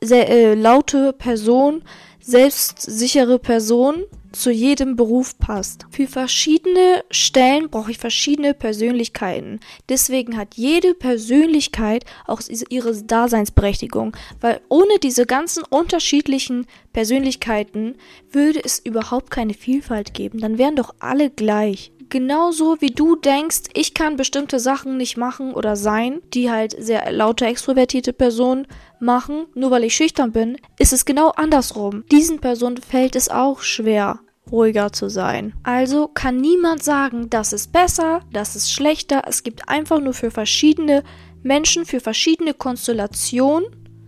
[0.00, 1.82] sehr, äh, laute Person,
[2.20, 5.86] selbstsichere Person zu jedem Beruf passt.
[5.90, 9.60] Für verschiedene Stellen brauche ich verschiedene Persönlichkeiten.
[9.88, 17.96] Deswegen hat jede Persönlichkeit auch ihre Daseinsberechtigung, weil ohne diese ganzen unterschiedlichen Persönlichkeiten
[18.30, 20.40] würde es überhaupt keine Vielfalt geben.
[20.40, 25.52] Dann wären doch alle gleich genauso wie du denkst, ich kann bestimmte Sachen nicht machen
[25.52, 28.66] oder sein, die halt sehr laute extrovertierte Personen
[29.00, 32.04] machen, nur weil ich schüchtern bin, ist es genau andersrum.
[32.10, 35.54] Diesen Personen fällt es auch schwer ruhiger zu sein.
[35.62, 39.24] Also kann niemand sagen, das ist besser, das ist schlechter.
[39.26, 41.02] Es gibt einfach nur für verschiedene
[41.42, 43.66] Menschen, für verschiedene Konstellationen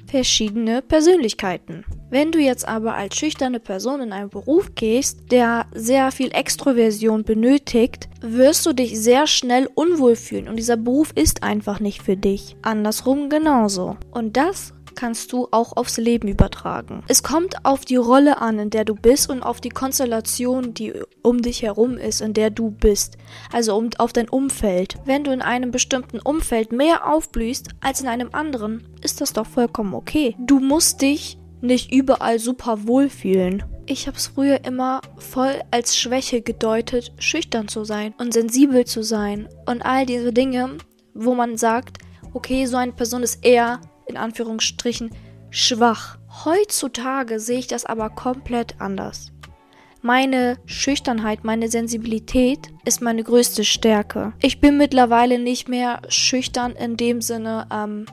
[0.09, 1.85] verschiedene Persönlichkeiten.
[2.11, 7.23] Wenn du jetzt aber als schüchterne Person in einen Beruf gehst, der sehr viel Extroversion
[7.23, 12.16] benötigt, wirst du dich sehr schnell unwohl fühlen und dieser Beruf ist einfach nicht für
[12.16, 12.57] dich.
[12.62, 13.97] Andersrum genauso.
[14.11, 17.03] Und das kannst du auch aufs Leben übertragen.
[17.09, 20.92] Es kommt auf die Rolle an, in der du bist und auf die Konstellation, die
[21.22, 23.18] um dich herum ist, in der du bist.
[23.53, 24.96] Also um, auf dein Umfeld.
[25.05, 29.46] Wenn du in einem bestimmten Umfeld mehr aufblühst als in einem anderen, ist das doch
[29.46, 30.37] vollkommen okay.
[30.38, 33.64] Du musst dich nicht überall super wohlfühlen.
[33.87, 39.03] Ich habe es früher immer voll als Schwäche gedeutet, schüchtern zu sein und sensibel zu
[39.03, 40.77] sein und all diese Dinge,
[41.14, 41.98] wo man sagt,
[42.35, 45.11] okay, so eine Person ist eher in Anführungsstrichen
[45.51, 46.18] schwach.
[46.44, 49.33] Heutzutage sehe ich das aber komplett anders.
[50.01, 54.33] Meine Schüchternheit, meine Sensibilität ist meine größte Stärke.
[54.40, 58.07] Ich bin mittlerweile nicht mehr schüchtern in dem Sinne, ähm,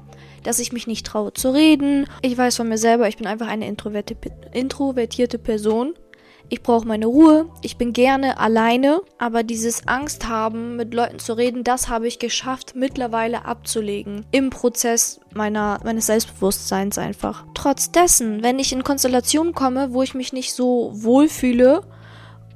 [0.44, 2.08] dass ich mich nicht traue zu reden.
[2.22, 5.94] Ich weiß von mir selber, ich bin einfach eine introvertierte Person
[6.50, 11.34] ich brauche meine Ruhe, ich bin gerne alleine, aber dieses Angst haben, mit Leuten zu
[11.34, 14.26] reden, das habe ich geschafft, mittlerweile abzulegen.
[14.32, 17.46] Im Prozess meiner, meines Selbstbewusstseins einfach.
[17.54, 21.82] Trotz dessen, wenn ich in Konstellationen komme, wo ich mich nicht so wohlfühle,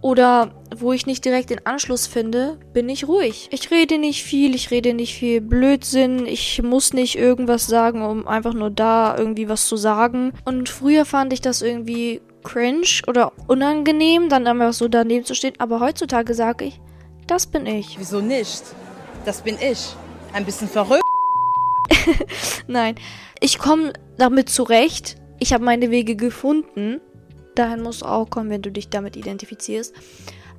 [0.01, 3.49] oder wo ich nicht direkt den Anschluss finde, bin ich ruhig.
[3.51, 8.27] Ich rede nicht viel, ich rede nicht viel Blödsinn, ich muss nicht irgendwas sagen, um
[8.27, 10.31] einfach nur da irgendwie was zu sagen.
[10.45, 15.53] Und früher fand ich das irgendwie cringe oder unangenehm, dann einfach so daneben zu stehen.
[15.57, 16.81] Aber heutzutage sage ich,
[17.27, 17.97] das bin ich.
[17.99, 18.63] Wieso nicht?
[19.25, 19.95] Das bin ich.
[20.33, 21.03] Ein bisschen verrückt.
[22.67, 22.95] Nein,
[23.39, 25.15] ich komme damit zurecht.
[25.39, 27.01] Ich habe meine Wege gefunden.
[27.55, 29.93] Dahin musst du auch kommen, wenn du dich damit identifizierst.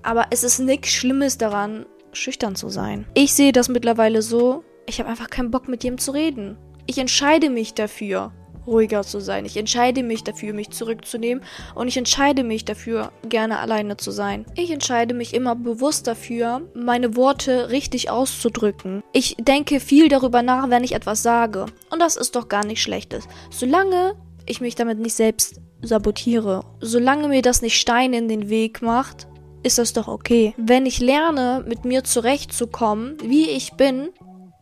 [0.02, 3.06] Aber es ist nichts Schlimmes daran, schüchtern zu sein.
[3.14, 6.56] Ich sehe das mittlerweile so, ich habe einfach keinen Bock mit jemandem zu reden.
[6.86, 8.32] Ich entscheide mich dafür
[8.66, 9.44] ruhiger zu sein.
[9.44, 11.44] Ich entscheide mich dafür, mich zurückzunehmen
[11.74, 14.46] und ich entscheide mich dafür, gerne alleine zu sein.
[14.56, 19.02] Ich entscheide mich immer bewusst dafür, meine Worte richtig auszudrücken.
[19.12, 21.66] Ich denke viel darüber nach, wenn ich etwas sage.
[21.90, 23.26] Und das ist doch gar nicht schlechtes.
[23.50, 24.14] Solange
[24.46, 29.26] ich mich damit nicht selbst sabotiere, solange mir das nicht Steine in den Weg macht,
[29.62, 30.54] ist das doch okay.
[30.56, 34.08] Wenn ich lerne, mit mir zurechtzukommen, wie ich bin,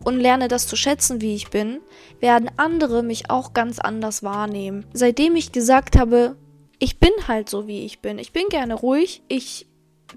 [0.08, 1.80] und lerne das zu schätzen, wie ich bin,
[2.18, 4.86] werden andere mich auch ganz anders wahrnehmen.
[4.94, 6.34] Seitdem ich gesagt habe,
[6.78, 8.18] ich bin halt so, wie ich bin.
[8.18, 9.66] Ich bin gerne ruhig, ich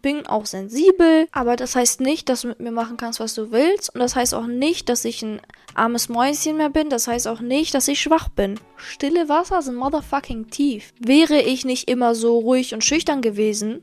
[0.01, 3.51] bin auch sensibel, aber das heißt nicht, dass du mit mir machen kannst, was du
[3.51, 3.93] willst.
[3.93, 5.41] Und das heißt auch nicht, dass ich ein
[5.73, 6.89] armes Mäuschen mehr bin.
[6.89, 8.61] Das heißt auch nicht, dass ich schwach bin.
[8.77, 10.93] Stille Wasser sind motherfucking tief.
[11.01, 13.81] Wäre ich nicht immer so ruhig und schüchtern gewesen,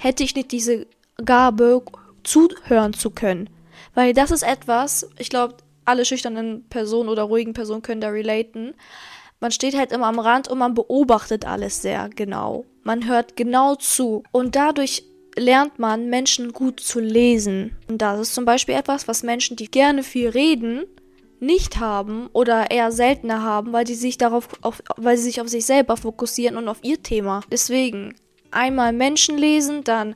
[0.00, 0.88] hätte ich nicht diese
[1.24, 1.80] Gabe,
[2.24, 3.50] zuhören zu können.
[3.94, 8.74] Weil das ist etwas, ich glaube, alle schüchternen Personen oder ruhigen Personen können da relaten.
[9.40, 12.64] Man steht halt immer am Rand und man beobachtet alles sehr genau.
[12.82, 14.22] Man hört genau zu.
[14.32, 15.04] Und dadurch
[15.36, 17.76] lernt man, Menschen gut zu lesen.
[17.88, 20.84] Und das ist zum Beispiel etwas, was Menschen, die gerne viel reden,
[21.40, 25.48] nicht haben oder eher seltener haben, weil sie sich darauf, auf, weil sie sich auf
[25.48, 27.42] sich selber fokussieren und auf ihr Thema.
[27.50, 28.14] Deswegen
[28.50, 30.14] einmal Menschen lesen, dann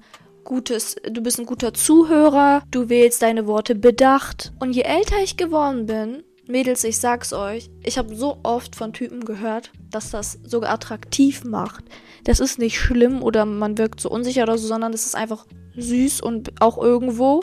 [0.48, 4.52] gutes, du bist ein guter Zuhörer, du wählst deine Worte bedacht.
[4.58, 8.94] Und je älter ich geworden bin, Mädels, ich sag's euch, ich habe so oft von
[8.94, 11.84] Typen gehört, dass das sogar attraktiv macht.
[12.24, 15.46] Das ist nicht schlimm oder man wirkt so unsicher oder so, sondern das ist einfach
[15.76, 17.42] süß und auch irgendwo,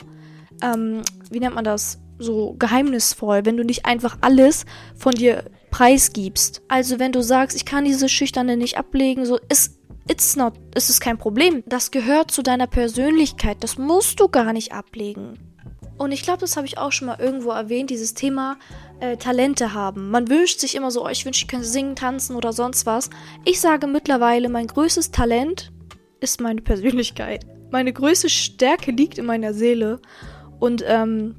[0.64, 2.00] ähm, wie nennt man das?
[2.18, 4.66] So geheimnisvoll, wenn du nicht einfach alles
[4.96, 6.64] von dir preisgibst.
[6.70, 9.75] Also wenn du sagst, ich kann diese Schüchterne nicht ablegen, so ist
[10.08, 11.64] It's not, es ist kein Problem.
[11.66, 13.58] Das gehört zu deiner Persönlichkeit.
[13.62, 15.40] Das musst du gar nicht ablegen.
[15.98, 18.58] Und ich glaube, das habe ich auch schon mal irgendwo erwähnt, dieses Thema
[19.00, 20.12] äh, Talente haben.
[20.12, 23.10] Man wünscht sich immer so, oh, ich wünsche, ich könnte singen, tanzen oder sonst was.
[23.46, 25.72] Ich sage mittlerweile, mein größtes Talent
[26.20, 27.46] ist meine Persönlichkeit.
[27.72, 30.02] Meine größte Stärke liegt in meiner Seele.
[30.60, 31.36] Und ähm,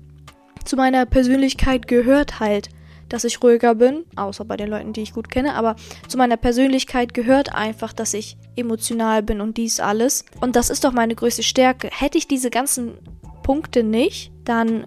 [0.64, 2.70] zu meiner Persönlichkeit gehört halt,
[3.08, 5.76] dass ich ruhiger bin, außer bei den Leuten, die ich gut kenne, aber
[6.08, 10.24] zu meiner Persönlichkeit gehört einfach, dass ich emotional bin und dies alles.
[10.40, 11.90] Und das ist doch meine größte Stärke.
[11.92, 12.98] Hätte ich diese ganzen
[13.42, 14.86] Punkte nicht, dann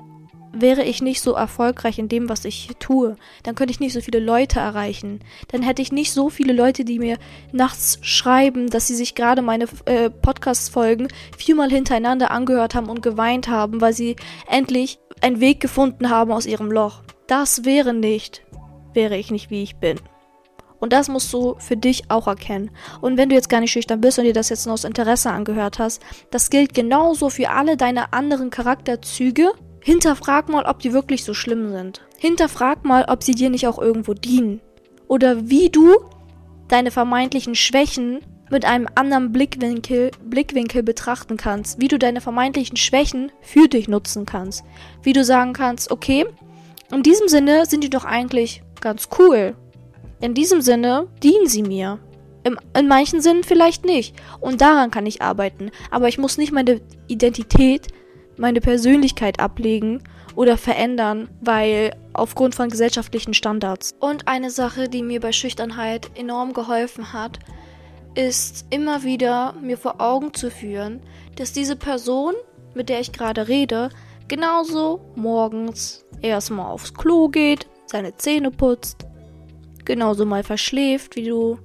[0.52, 3.16] wäre ich nicht so erfolgreich in dem, was ich tue.
[3.44, 5.20] Dann könnte ich nicht so viele Leute erreichen.
[5.50, 7.18] Dann hätte ich nicht so viele Leute, die mir
[7.52, 13.48] nachts schreiben, dass sie sich gerade meine äh, Podcast-Folgen viermal hintereinander angehört haben und geweint
[13.48, 14.16] haben, weil sie
[14.48, 17.02] endlich einen Weg gefunden haben aus ihrem Loch.
[17.30, 18.42] Das wäre nicht,
[18.96, 20.00] wäre ich nicht wie ich bin.
[20.80, 22.72] Und das musst du für dich auch erkennen.
[23.02, 25.30] Und wenn du jetzt gar nicht schüchtern bist und dir das jetzt nur aus Interesse
[25.30, 29.52] angehört hast, das gilt genauso für alle deine anderen Charakterzüge.
[29.80, 32.02] Hinterfrag mal, ob die wirklich so schlimm sind.
[32.18, 34.60] Hinterfrag mal, ob sie dir nicht auch irgendwo dienen.
[35.08, 35.98] Oder wie du
[36.68, 41.80] deine vermeintlichen Schwächen mit einem anderen Blickwinkel, Blickwinkel betrachten kannst.
[41.80, 44.64] Wie du deine vermeintlichen Schwächen für dich nutzen kannst.
[45.04, 46.26] Wie du sagen kannst, okay,
[46.92, 49.56] in diesem Sinne sind die doch eigentlich ganz cool.
[50.22, 52.00] In diesem Sinne dienen sie mir.
[52.44, 54.16] Im, in manchen Sinnen vielleicht nicht.
[54.40, 55.72] Und daran kann ich arbeiten.
[55.92, 57.88] Aber ich muss nicht meine Identität,
[58.38, 60.02] meine Persönlichkeit ablegen
[60.36, 63.94] oder verändern, weil aufgrund von gesellschaftlichen Standards.
[64.00, 67.40] Und eine Sache, die mir bei Schüchternheit enorm geholfen hat,
[68.16, 71.02] ist immer wieder mir vor Augen zu führen,
[71.36, 72.34] dass diese Person,
[72.74, 73.90] mit der ich gerade rede,
[74.30, 79.06] genauso morgens erstmal aufs Klo geht, seine Zähne putzt,
[79.84, 81.60] genauso mal verschläft wie du,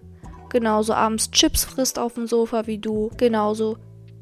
[0.50, 3.76] genauso abends Chips frisst auf dem Sofa wie du, genauso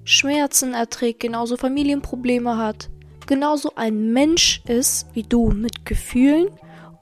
[0.05, 2.91] Schmerzen erträgt, genauso Familienprobleme hat,
[3.27, 6.49] genauso ein Mensch ist wie du mit Gefühlen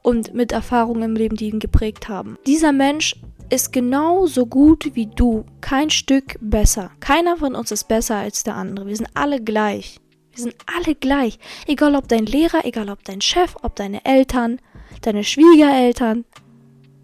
[0.03, 2.39] und mit Erfahrungen im Leben, die ihn geprägt haben.
[2.47, 3.17] Dieser Mensch
[3.51, 6.91] ist genauso gut wie du, kein Stück besser.
[7.01, 8.87] Keiner von uns ist besser als der andere.
[8.87, 10.01] Wir sind alle gleich.
[10.41, 11.39] Wir sind alle gleich.
[11.67, 14.59] Egal ob dein Lehrer, egal ob dein Chef, ob deine Eltern,
[15.03, 16.25] deine Schwiegereltern,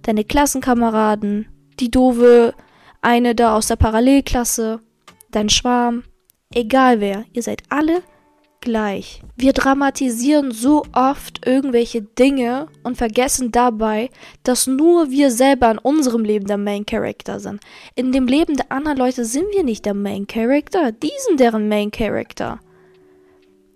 [0.01, 1.46] deine Klassenkameraden,
[1.79, 2.55] die doofe
[3.03, 4.81] eine da aus der Parallelklasse,
[5.33, 6.05] dein Schwarm,
[6.55, 8.03] egal wer, ihr seid alle
[8.62, 9.20] gleich.
[9.37, 14.09] Wir dramatisieren so oft irgendwelche Dinge und vergessen dabei,
[14.44, 17.61] dass nur wir selber in unserem Leben der Main Character sind.
[17.96, 21.68] In dem Leben der anderen Leute sind wir nicht der Main Character, die sind deren
[21.68, 22.61] Main Character.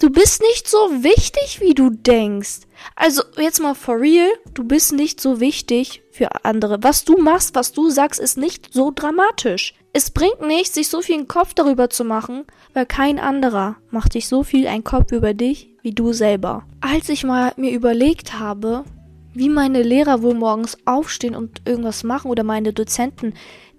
[0.01, 2.61] Du bist nicht so wichtig, wie du denkst.
[2.97, 6.83] Also jetzt mal for real, du bist nicht so wichtig für andere.
[6.83, 9.75] Was du machst, was du sagst, ist nicht so dramatisch.
[9.93, 14.15] Es bringt nichts, sich so viel einen Kopf darüber zu machen, weil kein anderer macht
[14.15, 16.65] sich so viel einen Kopf über dich wie du selber.
[16.81, 18.85] Als ich mal mir überlegt habe,
[19.35, 23.35] wie meine Lehrer wohl morgens aufstehen und irgendwas machen oder meine Dozenten,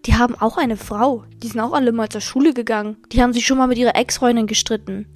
[0.05, 1.23] die haben auch eine Frau.
[1.41, 2.97] Die sind auch alle mal zur Schule gegangen.
[3.11, 5.07] Die haben sich schon mal mit ihrer Ex-Freundin gestritten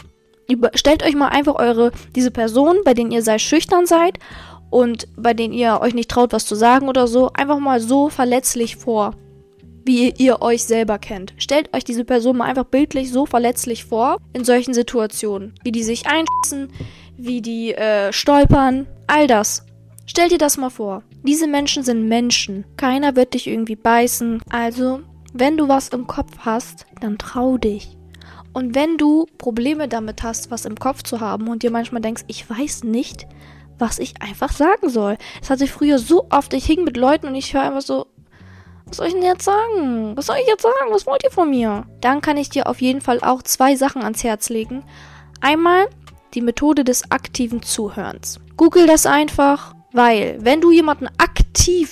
[0.47, 4.19] über, stellt euch mal einfach eure, diese Person, bei denen ihr sehr schüchtern seid
[4.69, 8.09] und bei denen ihr euch nicht traut, was zu sagen oder so, einfach mal so
[8.09, 9.15] verletzlich vor,
[9.85, 11.33] wie ihr euch selber kennt.
[11.37, 15.83] Stellt euch diese Person mal einfach bildlich so verletzlich vor in solchen Situationen, wie die
[15.83, 16.71] sich einschätzen,
[17.17, 19.65] wie die äh, stolpern, all das.
[20.07, 21.03] Stellt dir das mal vor.
[21.23, 22.65] Diese Menschen sind Menschen.
[22.77, 24.41] Keiner wird dich irgendwie beißen.
[24.49, 25.01] Also,
[25.33, 27.94] wenn du was im Kopf hast, dann trau dich.
[28.55, 32.23] Und wenn du Probleme damit hast, was im Kopf zu haben und dir manchmal denkst,
[32.27, 33.27] ich weiß nicht,
[33.77, 35.17] was ich einfach sagen soll.
[35.41, 36.53] Das hatte ich früher so oft.
[36.53, 38.07] Ich hing mit Leuten und ich höre einfach so,
[38.85, 40.15] was soll ich denn jetzt sagen?
[40.15, 40.89] Was soll ich jetzt sagen?
[40.91, 41.85] Was wollt ihr von mir?
[41.99, 44.85] Dann kann ich dir auf jeden Fall auch zwei Sachen ans Herz legen.
[45.41, 45.89] Einmal
[46.33, 48.39] die Methode des aktiven Zuhörens.
[48.55, 51.34] Google das einfach weil, wenn du jemanden aktiv,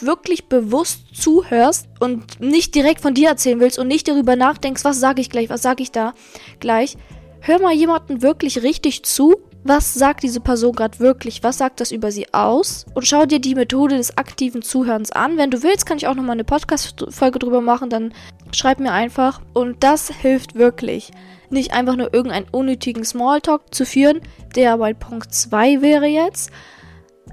[0.02, 5.00] wirklich bewusst zuhörst und nicht direkt von dir erzählen willst und nicht darüber nachdenkst, was
[5.00, 6.14] sage ich gleich, was sage ich da
[6.60, 6.98] gleich,
[7.42, 9.36] hör mal jemanden wirklich richtig zu.
[9.66, 11.42] Was sagt diese Person gerade wirklich?
[11.42, 12.86] Was sagt das über sie aus?
[12.96, 15.38] Und schau dir die Methode des aktiven Zuhörens an.
[15.38, 17.90] Wenn du willst, kann ich auch nochmal eine Podcast-Folge drüber machen.
[17.90, 18.14] Dann
[18.52, 19.40] schreib mir einfach.
[19.54, 21.12] Und das hilft wirklich.
[21.50, 24.20] Nicht einfach nur irgendeinen unnötigen Smalltalk zu führen,
[24.54, 26.52] der bei Punkt 2 wäre jetzt,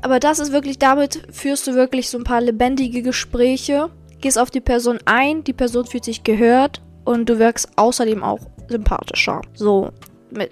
[0.03, 4.51] aber das ist wirklich, damit führst du wirklich so ein paar lebendige Gespräche, gehst auf
[4.51, 9.43] die Person ein, die Person fühlt sich gehört und du wirkst außerdem auch sympathischer.
[9.55, 9.91] So.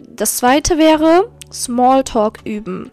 [0.09, 2.91] Das zweite wäre Smalltalk üben.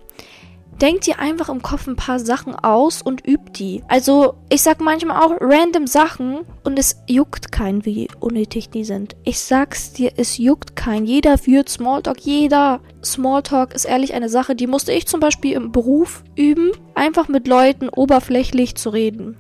[0.82, 3.82] Denk dir einfach im Kopf ein paar Sachen aus und üb die.
[3.88, 9.16] Also, ich sag manchmal auch random Sachen und es juckt keinen, wie unnötig die sind.
[9.24, 11.06] Ich sag's dir, es juckt keinen.
[11.06, 12.82] Jeder führt Smalltalk, jeder.
[13.04, 17.48] Smalltalk ist ehrlich eine Sache, die musste ich zum Beispiel im Beruf üben, einfach mit
[17.48, 19.38] Leuten oberflächlich zu reden.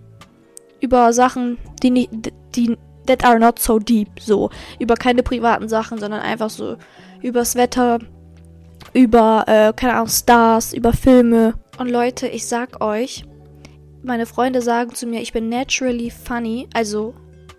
[0.79, 2.11] Über Sachen, die nicht,
[2.55, 4.49] die that are not so deep, so.
[4.79, 6.77] Über keine privaten Sachen, sondern einfach so
[7.21, 7.99] übers Wetter,
[8.95, 11.53] über, äh, keine Ahnung, Stars, über Filme.
[11.77, 13.25] Und Leute, ich sag euch,
[14.03, 17.15] Meine Freunde sagen zu mir, ich bin naturally funny, also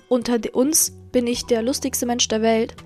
[0.08, 2.76] unter uns bin ich der lustigste Mensch der Welt.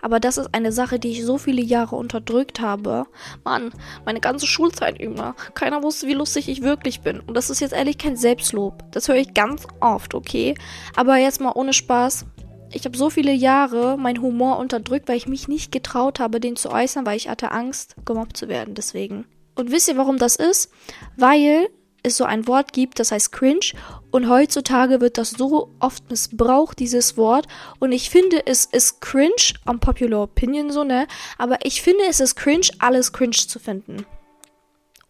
[0.00, 3.06] Aber das ist eine Sache, die ich so viele Jahre unterdrückt habe.
[3.44, 3.72] Mann,
[4.04, 5.34] meine ganze Schulzeit über.
[5.54, 7.18] Keiner wusste, wie lustig ich wirklich bin.
[7.18, 8.84] Und das ist jetzt ehrlich kein Selbstlob.
[8.92, 10.54] Das höre ich ganz oft, okay?
[10.94, 12.26] Aber jetzt mal ohne Spaß.
[12.72, 16.56] Ich habe so viele Jahre meinen Humor unterdrückt, weil ich mich nicht getraut habe, den
[16.56, 18.74] zu äußern, weil ich hatte Angst, gemobbt zu werden.
[18.74, 19.24] Deswegen.
[19.56, 20.70] Und wisst ihr, warum das ist?
[21.16, 21.68] Weil
[22.02, 23.72] es so ein Wort gibt, das heißt cringe.
[24.10, 27.46] Und heutzutage wird das so oft missbraucht, dieses Wort.
[27.80, 31.06] Und ich finde, es ist cringe, am Popular Opinion so, ne?
[31.38, 34.06] Aber ich finde, es ist cringe, alles cringe zu finden.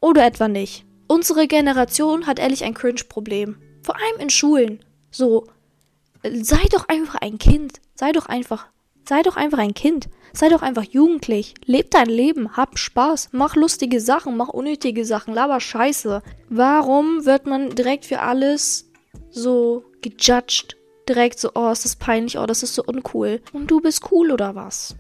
[0.01, 0.87] Oder etwa nicht.
[1.09, 3.57] Unsere Generation hat ehrlich ein Cringe-Problem.
[3.83, 4.83] Vor allem in Schulen.
[5.11, 5.47] So,
[6.23, 7.81] sei doch einfach ein Kind.
[7.95, 8.67] Sei doch einfach,
[9.09, 10.09] sei doch einfach ein Kind.
[10.33, 11.55] Sei doch einfach jugendlich.
[11.65, 16.23] Leb dein Leben, hab Spaß, mach lustige Sachen, mach unnötige Sachen, laber Scheiße.
[16.49, 18.91] Warum wird man direkt für alles
[19.31, 20.77] so gejudged?
[21.09, 23.43] Direkt so, oh, ist das peinlich, oh, das ist so uncool.
[23.53, 24.95] Und du bist cool oder was?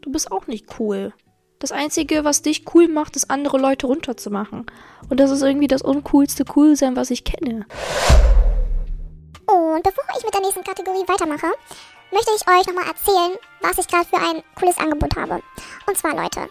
[0.00, 1.12] Du bist auch nicht cool.
[1.60, 4.66] Das Einzige, was dich cool macht, ist andere Leute runterzumachen.
[5.08, 7.66] Und das ist irgendwie das uncoolste Coolsein, was ich kenne.
[9.46, 11.52] Und bevor ich mit der nächsten Kategorie weitermache,
[12.10, 15.42] möchte ich euch nochmal erzählen, was ich gerade für ein cooles Angebot habe.
[15.86, 16.48] Und zwar, Leute,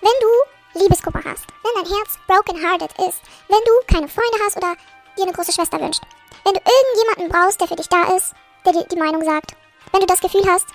[0.00, 4.56] wenn du Liebeskummer hast, wenn dein Herz broken hearted ist, wenn du keine Freunde hast
[4.56, 4.74] oder
[5.16, 6.02] dir eine große Schwester wünscht,
[6.44, 8.32] wenn du irgendjemanden brauchst, der für dich da ist,
[8.64, 9.56] der dir die Meinung sagt,
[9.92, 10.66] wenn du das Gefühl hast,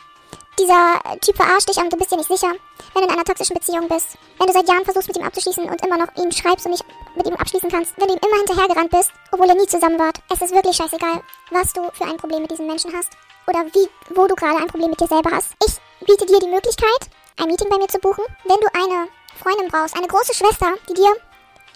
[0.59, 2.51] dieser Typ verarscht dich und du bist dir nicht sicher,
[2.93, 5.63] wenn du in einer toxischen Beziehung bist, wenn du seit Jahren versuchst mit ihm abzuschließen
[5.63, 6.85] und immer noch ihn schreibst und nicht
[7.15, 10.17] mit ihm abschließen kannst, wenn du ihm immer hinterhergerannt bist, obwohl ihr nie zusammen wart.
[10.31, 11.21] Es ist wirklich scheißegal,
[11.51, 13.11] was du für ein Problem mit diesem Menschen hast
[13.47, 15.53] oder wie, wo du gerade ein Problem mit dir selber hast.
[15.65, 18.23] Ich biete dir die Möglichkeit, ein Meeting bei mir zu buchen.
[18.45, 19.07] Wenn du eine
[19.41, 21.15] Freundin brauchst, eine große Schwester, die dir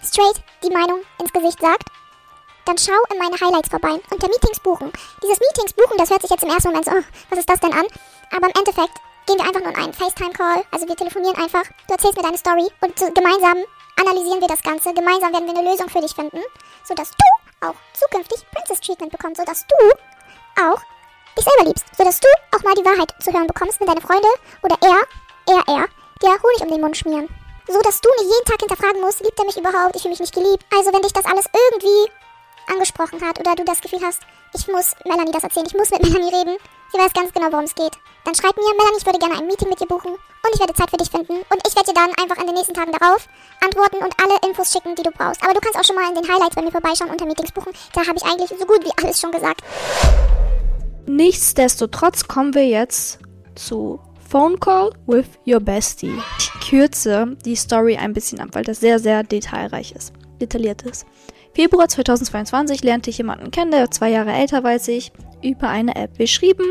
[0.04, 1.88] straight die Meinung ins Gesicht sagt,
[2.66, 4.00] dann schau in meine Highlights vorbei.
[4.10, 4.92] Unter Meetings buchen.
[5.22, 7.60] Dieses Meetings buchen, das hört sich jetzt im ersten Moment so, oh, was ist das
[7.60, 7.86] denn an?
[8.30, 8.94] Aber im Endeffekt
[9.26, 10.64] gehen wir einfach nur in einen FaceTime-Call.
[10.70, 11.64] Also wir telefonieren einfach.
[11.86, 13.64] Du erzählst mir deine Story und gemeinsam
[14.00, 14.94] analysieren wir das Ganze.
[14.94, 16.40] Gemeinsam werden wir eine Lösung für dich finden,
[16.84, 19.76] sodass du auch zukünftig Princess Treatment bekommst, sodass du
[20.62, 20.80] auch
[21.36, 24.28] dich selber liebst, sodass du auch mal die Wahrheit zu hören bekommst, wenn deine Freunde
[24.62, 25.00] oder er,
[25.54, 25.84] er, er,
[26.22, 27.28] dir Honig um den Mund schmieren.
[27.68, 30.20] So dass du nicht jeden Tag hinterfragen musst, liebt er mich überhaupt, ich fühle mich
[30.20, 30.64] nicht geliebt.
[30.72, 32.12] Also wenn dich das alles irgendwie
[32.68, 34.22] angesprochen hat oder du das Gefühl hast,
[34.56, 36.56] ich muss Melanie das erzählen, ich muss mit Melanie reden,
[36.90, 37.92] sie weiß ganz genau, worum es geht,
[38.24, 40.72] dann schreib mir, Melanie, ich würde gerne ein Meeting mit dir buchen und ich werde
[40.72, 43.28] Zeit für dich finden und ich werde dir dann einfach in den nächsten Tagen darauf
[43.60, 45.42] antworten und alle Infos schicken, die du brauchst.
[45.44, 47.72] Aber du kannst auch schon mal in den Highlights bei mir vorbeischauen unter Meetings buchen,
[47.92, 49.60] da habe ich eigentlich so gut wie alles schon gesagt.
[51.06, 53.18] Nichtsdestotrotz kommen wir jetzt
[53.54, 56.20] zu Phone Call with Your Bestie.
[56.38, 60.12] Ich kürze die Story ein bisschen ab, weil das sehr, sehr detailreich ist.
[60.40, 61.06] Detailliert ist.
[61.56, 65.10] Februar 2022 lernte ich jemanden kennen, der zwei Jahre älter war als ich,
[65.42, 66.18] über eine App.
[66.18, 66.66] Wir schrieben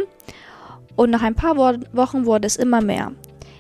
[0.96, 3.12] und nach ein paar Wochen wurde es immer mehr.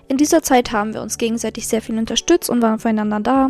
[0.07, 3.49] In dieser Zeit haben wir uns gegenseitig sehr viel unterstützt und waren füreinander da.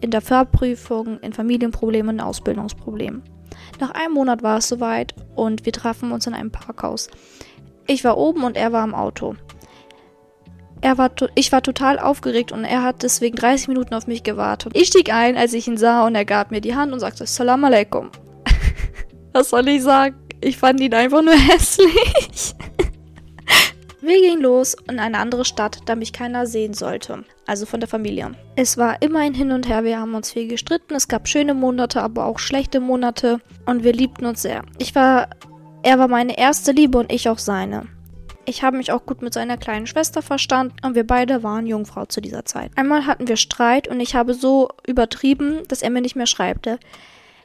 [0.00, 3.22] In der Fahrprüfung, in Familienproblemen und Ausbildungsproblemen.
[3.78, 7.08] Nach einem Monat war es soweit und wir trafen uns in einem Parkhaus.
[7.86, 9.36] Ich war oben und er war im Auto.
[10.84, 14.74] Er war ich war total aufgeregt und er hat deswegen 30 Minuten auf mich gewartet.
[14.76, 17.26] Ich stieg ein, als ich ihn sah und er gab mir die Hand und sagte
[17.26, 18.10] Salam alaikum.
[19.32, 20.14] Was soll ich sagen?
[20.42, 22.54] Ich fand ihn einfach nur hässlich.
[24.02, 27.24] Wir gingen los in eine andere Stadt, da mich keiner sehen sollte.
[27.46, 28.32] Also von der Familie.
[28.54, 30.94] Es war immer ein Hin und Her, wir haben uns viel gestritten.
[30.94, 33.40] Es gab schöne Monate, aber auch schlechte Monate.
[33.64, 34.62] Und wir liebten uns sehr.
[34.76, 35.30] Ich war.
[35.82, 37.93] Er war meine erste Liebe und ich auch seine.
[38.46, 42.04] Ich habe mich auch gut mit seiner kleinen Schwester verstanden und wir beide waren Jungfrau
[42.04, 42.70] zu dieser Zeit.
[42.76, 46.78] Einmal hatten wir Streit und ich habe so übertrieben, dass er mir nicht mehr schreibte.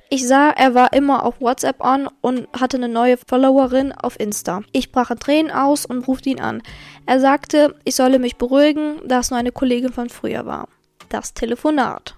[0.10, 4.62] Ich sah, er war immer auf WhatsApp on und hatte eine neue Followerin auf Insta.
[4.72, 6.64] Ich brach in Tränen aus und rufte ihn an.
[7.06, 10.68] Er sagte, ich solle mich beruhigen, da es nur eine Kollegin von früher war.
[11.10, 12.16] Das Telefonat.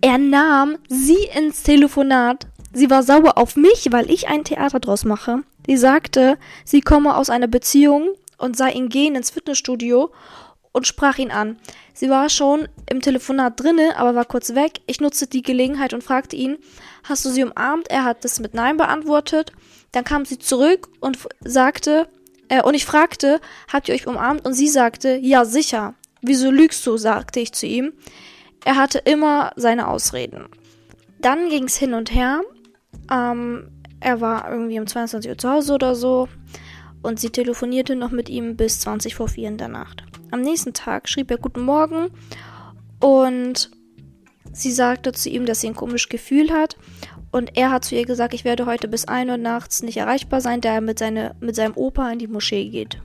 [0.00, 2.46] Er nahm sie ins Telefonat.
[2.72, 5.42] Sie war sauer auf mich, weil ich ein Theater draus mache.
[5.66, 10.12] Sie sagte, sie komme aus einer Beziehung und sei ihn gehen ins Fitnessstudio
[10.72, 11.58] und sprach ihn an.
[11.94, 14.80] Sie war schon im Telefonat drinne, aber war kurz weg.
[14.86, 16.58] Ich nutzte die Gelegenheit und fragte ihn,
[17.04, 17.88] hast du sie umarmt?
[17.88, 19.52] Er hat das mit Nein beantwortet.
[19.92, 22.08] Dann kam sie zurück und sagte,
[22.48, 23.40] äh, und ich fragte,
[23.72, 24.44] habt ihr euch umarmt?
[24.44, 25.94] Und sie sagte, ja, sicher.
[26.20, 26.96] Wieso lügst du?
[26.96, 27.92] sagte ich zu ihm.
[28.64, 30.46] Er hatte immer seine Ausreden.
[31.20, 32.42] Dann ging's hin und her.
[33.10, 33.70] Ähm,
[34.00, 36.28] er war irgendwie um 22 Uhr zu Hause oder so.
[37.02, 40.02] Und sie telefonierte noch mit ihm bis 20 vor 4 in der Nacht.
[40.30, 42.08] Am nächsten Tag schrieb er Guten Morgen
[43.00, 43.70] und
[44.52, 46.76] sie sagte zu ihm, dass sie ein komisches Gefühl hat
[47.30, 50.40] Und er hat zu ihr gesagt, ich werde heute bis 1 Uhr nachts nicht erreichbar
[50.40, 53.00] sein, da er mit, seine, mit seinem Opa in die Moschee geht.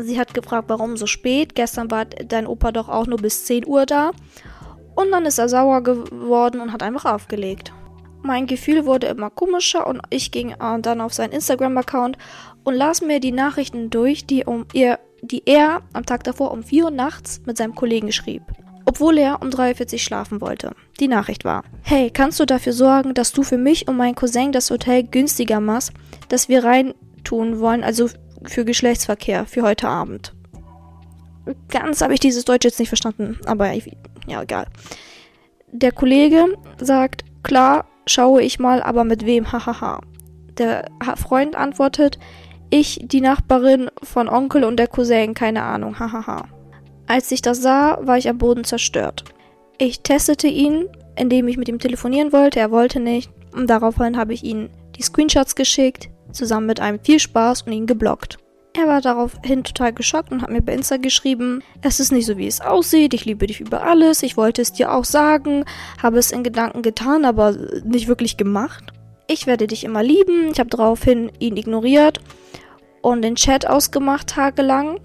[0.00, 1.54] Sie hat gefragt, warum so spät?
[1.54, 4.12] Gestern war dein Opa doch auch nur bis 10 Uhr da.
[4.94, 7.72] Und dann ist er sauer geworden und hat einfach aufgelegt.
[8.22, 12.16] Mein Gefühl wurde immer komischer und ich ging dann auf seinen Instagram-Account
[12.62, 16.62] und las mir die Nachrichten durch, die, um ihr, die er am Tag davor um
[16.62, 18.42] 4 Uhr nachts mit seinem Kollegen schrieb.
[18.84, 20.74] Obwohl er um 3.40 Uhr schlafen wollte.
[21.00, 24.52] Die Nachricht war: Hey, kannst du dafür sorgen, dass du für mich und meinen Cousin
[24.52, 25.92] das Hotel günstiger machst,
[26.28, 26.94] dass wir rein
[27.24, 28.08] tun wollen, also
[28.44, 30.34] für Geschlechtsverkehr für heute Abend?
[31.68, 33.96] Ganz habe ich dieses Deutsch jetzt nicht verstanden, aber ich,
[34.26, 34.66] ja, egal.
[35.70, 40.00] Der Kollege sagt, klar, schaue ich mal, aber mit wem, hahaha.
[40.58, 42.18] Der Freund antwortet,
[42.70, 46.48] ich, die Nachbarin von Onkel und der Cousin, keine Ahnung, hahaha.
[47.06, 49.24] Als ich das sah, war ich am Boden zerstört.
[49.78, 54.32] Ich testete ihn, indem ich mit ihm telefonieren wollte, er wollte nicht, und daraufhin habe
[54.32, 58.38] ich ihm die Screenshots geschickt, zusammen mit einem viel Spaß und ihn geblockt.
[58.74, 62.38] Er war daraufhin total geschockt und hat mir bei Insta geschrieben, es ist nicht so,
[62.38, 65.64] wie es aussieht, ich liebe dich über alles, ich wollte es dir auch sagen,
[66.02, 67.54] habe es in Gedanken getan, aber
[67.84, 68.84] nicht wirklich gemacht.
[69.26, 72.20] Ich werde dich immer lieben, ich habe daraufhin ihn ignoriert
[73.02, 75.00] und den Chat ausgemacht tagelang.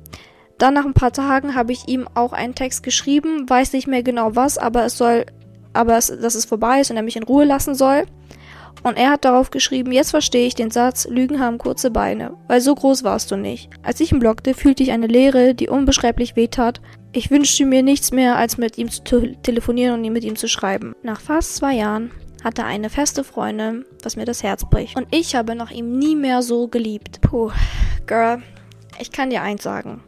[0.57, 4.01] Dann nach ein paar Tagen habe ich ihm auch einen Text geschrieben, weiß nicht mehr
[4.01, 5.25] genau was, aber es soll,
[5.73, 8.05] aber es, dass es vorbei ist und er mich in Ruhe lassen soll.
[8.83, 12.61] Und er hat darauf geschrieben, jetzt verstehe ich den Satz, Lügen haben kurze Beine, weil
[12.61, 13.69] so groß warst du nicht.
[13.83, 16.81] Als ich ihn blockte, fühlte ich eine Leere, die unbeschreiblich wehtat.
[17.11, 20.95] Ich wünschte mir nichts mehr, als mit ihm zu telefonieren und mit ihm zu schreiben.
[21.03, 22.11] Nach fast zwei Jahren
[22.43, 24.95] hatte eine feste Freundin, was mir das Herz bricht.
[24.95, 27.21] Und ich habe nach ihm nie mehr so geliebt.
[27.21, 27.51] Puh,
[28.05, 28.41] Girl,
[28.99, 30.03] ich kann dir eins sagen.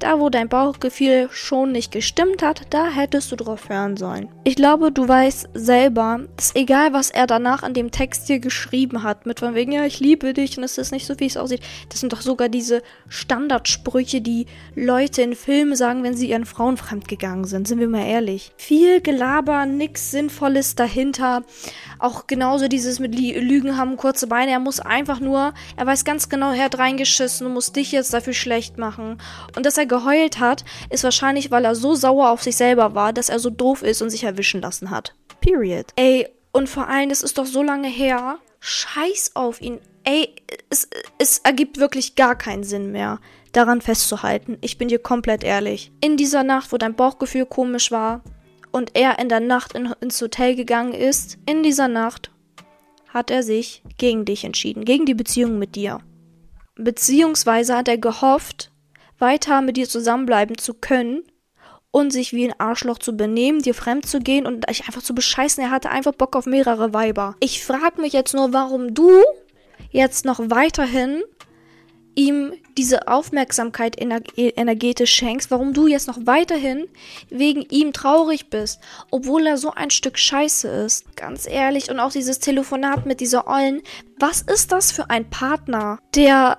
[0.00, 4.30] Da, wo dein Bauchgefühl schon nicht gestimmt hat, da hättest du drauf hören sollen.
[4.44, 9.02] Ich glaube, du weißt selber, dass egal, was er danach an dem Text hier geschrieben
[9.02, 11.36] hat, mit von wegen, ja, ich liebe dich und es ist nicht so, wie es
[11.36, 16.46] aussieht, das sind doch sogar diese Standardsprüche, die Leute in Filmen sagen, wenn sie ihren
[16.46, 17.68] Frauen fremdgegangen sind.
[17.68, 18.52] Sind wir mal ehrlich.
[18.56, 21.44] Viel Gelaber, nix Sinnvolles dahinter.
[22.00, 24.52] Auch genauso dieses mit Lügen haben kurze Beine.
[24.52, 28.14] Er muss einfach nur, er weiß ganz genau, er hat reingeschissen und muss dich jetzt
[28.14, 29.18] dafür schlecht machen.
[29.54, 33.12] Und dass er geheult hat, ist wahrscheinlich, weil er so sauer auf sich selber war,
[33.12, 35.14] dass er so doof ist und sich erwischen lassen hat.
[35.42, 35.88] Period.
[35.96, 38.38] Ey, und vor allem, das ist doch so lange her.
[38.60, 39.78] Scheiß auf ihn.
[40.04, 40.34] Ey,
[40.70, 40.88] es,
[41.18, 43.20] es ergibt wirklich gar keinen Sinn mehr,
[43.52, 44.56] daran festzuhalten.
[44.62, 45.92] Ich bin dir komplett ehrlich.
[46.00, 48.22] In dieser Nacht, wo dein Bauchgefühl komisch war
[48.72, 52.30] und er in der Nacht in, ins Hotel gegangen ist, in dieser Nacht
[53.08, 56.00] hat er sich gegen dich entschieden, gegen die Beziehung mit dir.
[56.76, 58.70] Beziehungsweise hat er gehofft,
[59.18, 61.22] weiter mit dir zusammenbleiben zu können
[61.90, 65.14] und sich wie ein Arschloch zu benehmen, dir fremd zu gehen und dich einfach zu
[65.14, 65.62] bescheißen.
[65.62, 67.34] Er hatte einfach Bock auf mehrere Weiber.
[67.40, 69.10] Ich frage mich jetzt nur, warum du
[69.90, 71.22] jetzt noch weiterhin
[72.14, 76.88] ihm diese Aufmerksamkeit energetisch schenkst, warum du jetzt noch weiterhin
[77.28, 78.80] wegen ihm traurig bist,
[79.10, 81.16] obwohl er so ein Stück Scheiße ist.
[81.16, 83.82] Ganz ehrlich, und auch dieses Telefonat mit dieser Ollen,
[84.18, 86.56] was ist das für ein Partner, der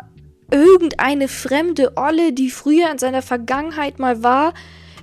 [0.52, 4.54] irgendeine fremde Olle, die früher in seiner Vergangenheit mal war,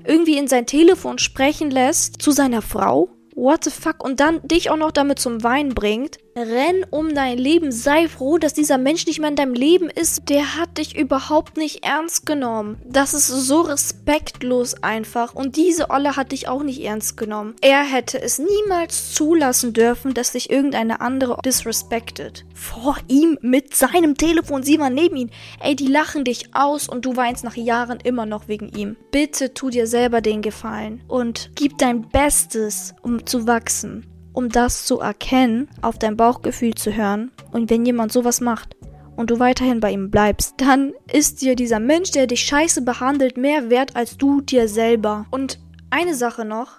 [0.05, 3.11] irgendwie in sein Telefon sprechen lässt zu seiner Frau?
[3.34, 4.03] What the fuck?
[4.03, 6.18] Und dann dich auch noch damit zum Wein bringt.
[6.43, 7.72] Renn um dein Leben.
[7.72, 10.28] Sei froh, dass dieser Mensch nicht mehr in deinem Leben ist.
[10.28, 12.80] Der hat dich überhaupt nicht ernst genommen.
[12.84, 15.34] Das ist so respektlos einfach.
[15.34, 17.55] Und diese Olle hat dich auch nicht ernst genommen.
[17.61, 22.45] Er hätte es niemals zulassen dürfen, dass sich irgendeine andere disrespected.
[22.55, 24.62] Vor ihm mit seinem Telefon.
[24.62, 25.30] Sie war neben ihm.
[25.61, 28.97] Ey, die lachen dich aus und du weinst nach Jahren immer noch wegen ihm.
[29.11, 34.07] Bitte tu dir selber den Gefallen und gib dein Bestes, um zu wachsen,
[34.39, 37.32] um das zu erkennen, auf dein Bauchgefühl zu hören.
[37.51, 38.76] Und wenn jemand sowas macht
[39.16, 43.36] und du weiterhin bei ihm bleibst, dann ist dir dieser Mensch, der dich scheiße behandelt,
[43.36, 45.26] mehr wert als du dir selber.
[45.32, 45.59] Und
[45.91, 46.78] eine Sache noch,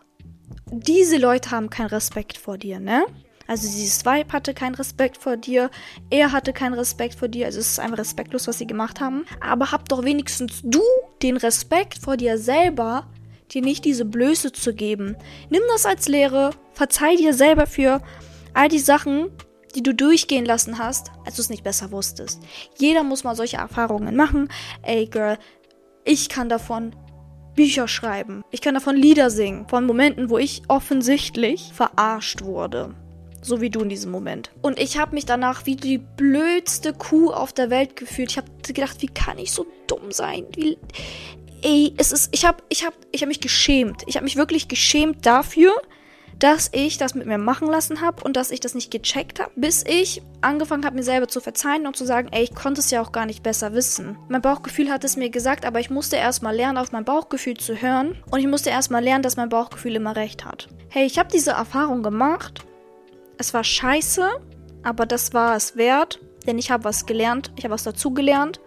[0.71, 3.03] diese Leute haben keinen Respekt vor dir, ne?
[3.45, 5.69] Also dieses Vibe hatte keinen Respekt vor dir,
[6.09, 9.25] er hatte keinen Respekt vor dir, also es ist einfach respektlos, was sie gemacht haben.
[9.41, 10.83] Aber hab doch wenigstens du
[11.21, 13.09] den Respekt vor dir selber,
[13.51, 15.15] dir nicht diese Blöße zu geben.
[15.49, 18.01] Nimm das als Lehre, verzeih dir selber für
[18.53, 19.29] all die Sachen,
[19.75, 22.41] die du durchgehen lassen hast, als du es nicht besser wusstest.
[22.77, 24.49] Jeder muss mal solche Erfahrungen machen.
[24.81, 25.37] Ey, Girl,
[26.05, 26.95] ich kann davon
[27.55, 28.43] Bücher schreiben.
[28.51, 29.67] Ich kann davon Lieder singen.
[29.67, 32.95] Von Momenten, wo ich offensichtlich verarscht wurde.
[33.41, 34.51] So wie du in diesem Moment.
[34.61, 38.31] Und ich habe mich danach wie die blödste Kuh auf der Welt gefühlt.
[38.31, 40.45] Ich habe gedacht, wie kann ich so dumm sein?
[40.55, 40.77] Wie,
[41.63, 44.03] ey, es ist, ich habe ich hab, ich hab mich geschämt.
[44.07, 45.73] Ich habe mich wirklich geschämt dafür,
[46.39, 49.51] dass ich das mit mir machen lassen habe und dass ich das nicht gecheckt habe,
[49.55, 52.91] bis ich angefangen habe, mir selber zu verzeihen und zu sagen, ey, ich konnte es
[52.91, 54.17] ja auch gar nicht besser wissen.
[54.29, 57.81] Mein Bauchgefühl hat es mir gesagt, aber ich musste erstmal lernen, auf mein Bauchgefühl zu
[57.81, 60.69] hören und ich musste erstmal lernen, dass mein Bauchgefühl immer recht hat.
[60.87, 62.63] Hey, ich habe diese Erfahrung gemacht.
[63.37, 64.29] Es war scheiße,
[64.83, 68.61] aber das war es wert, denn ich habe was gelernt, ich habe was dazugelernt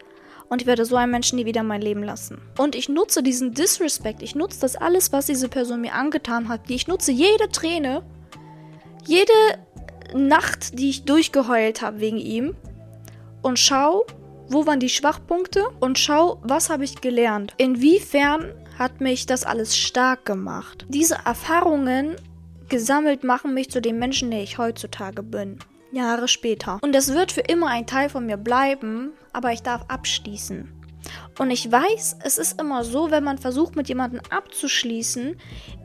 [0.53, 2.38] und ich werde so einen Menschen nie wieder mein Leben lassen.
[2.59, 6.68] Und ich nutze diesen Disrespect, ich nutze das alles, was diese Person mir angetan hat.
[6.68, 8.03] Ich nutze jede Träne,
[9.07, 9.32] jede
[10.12, 12.55] Nacht, die ich durchgeheult habe wegen ihm
[13.40, 14.05] und schau,
[14.48, 17.55] wo waren die Schwachpunkte und schau, was habe ich gelernt.
[17.57, 20.84] Inwiefern hat mich das alles stark gemacht.
[20.90, 22.16] Diese Erfahrungen
[22.68, 25.61] gesammelt machen mich zu dem Menschen, der ich heutzutage bin.
[25.93, 26.78] Jahre später.
[26.82, 30.72] Und es wird für immer ein Teil von mir bleiben, aber ich darf abschließen.
[31.38, 35.36] Und ich weiß, es ist immer so, wenn man versucht, mit jemandem abzuschließen,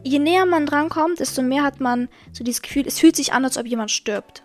[0.04, 3.44] je näher man drankommt, desto mehr hat man so dieses Gefühl, es fühlt sich an,
[3.44, 4.44] als ob jemand stirbt.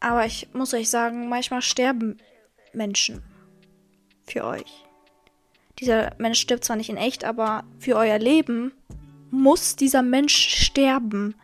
[0.00, 2.18] Aber ich muss euch sagen, manchmal sterben
[2.72, 3.22] Menschen
[4.26, 4.84] für euch.
[5.78, 8.72] Dieser Mensch stirbt zwar nicht in echt, aber für euer Leben
[9.30, 11.34] muss dieser Mensch sterben.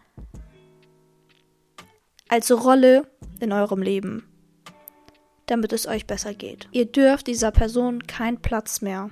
[2.28, 3.08] Als Rolle
[3.40, 4.24] in eurem Leben,
[5.46, 6.68] damit es euch besser geht.
[6.72, 9.10] Ihr dürft dieser Person keinen Platz mehr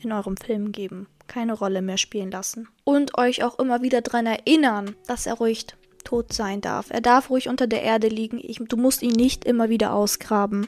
[0.00, 2.68] in eurem Film geben, keine Rolle mehr spielen lassen.
[2.84, 5.66] Und euch auch immer wieder daran erinnern, dass er ruhig
[6.04, 6.90] tot sein darf.
[6.90, 8.40] Er darf ruhig unter der Erde liegen.
[8.42, 10.66] Ich, du musst ihn nicht immer wieder ausgraben.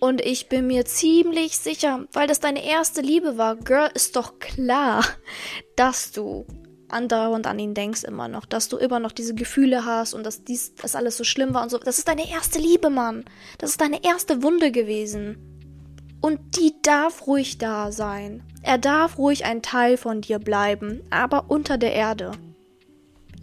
[0.00, 4.38] Und ich bin mir ziemlich sicher, weil das deine erste Liebe war, Girl, ist doch
[4.38, 5.04] klar,
[5.76, 6.46] dass du
[6.88, 10.44] andauernd an ihn denkst immer noch, dass du immer noch diese Gefühle hast und dass
[10.44, 11.78] dies, das alles so schlimm war und so.
[11.78, 13.24] Das ist deine erste Liebe, Mann.
[13.58, 15.38] Das ist deine erste Wunde gewesen.
[16.20, 18.42] Und die darf ruhig da sein.
[18.62, 22.32] Er darf ruhig ein Teil von dir bleiben, aber unter der Erde.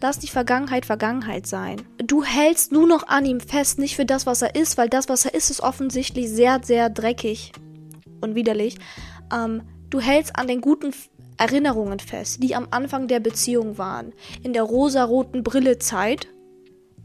[0.01, 1.81] Lass die Vergangenheit Vergangenheit sein.
[1.97, 5.09] Du hältst nur noch an ihm fest, nicht für das, was er ist, weil das,
[5.09, 7.53] was er ist, ist offensichtlich sehr, sehr dreckig
[8.21, 8.77] und widerlich.
[9.33, 10.93] Ähm, du hältst an den guten
[11.37, 14.13] Erinnerungen fest, die am Anfang der Beziehung waren,
[14.43, 16.27] in der rosaroten Brillezeit,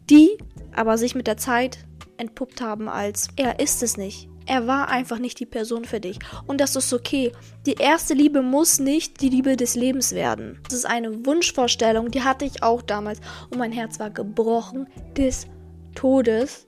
[0.08, 0.38] die
[0.74, 1.78] aber sich mit der Zeit
[2.20, 4.28] entpuppt haben als er ist es nicht.
[4.46, 6.18] Er war einfach nicht die Person für dich.
[6.46, 7.32] Und das ist okay.
[7.66, 10.58] Die erste Liebe muss nicht die Liebe des Lebens werden.
[10.64, 13.20] Das ist eine Wunschvorstellung, die hatte ich auch damals.
[13.50, 15.46] Und mein Herz war gebrochen des
[15.94, 16.66] Todes.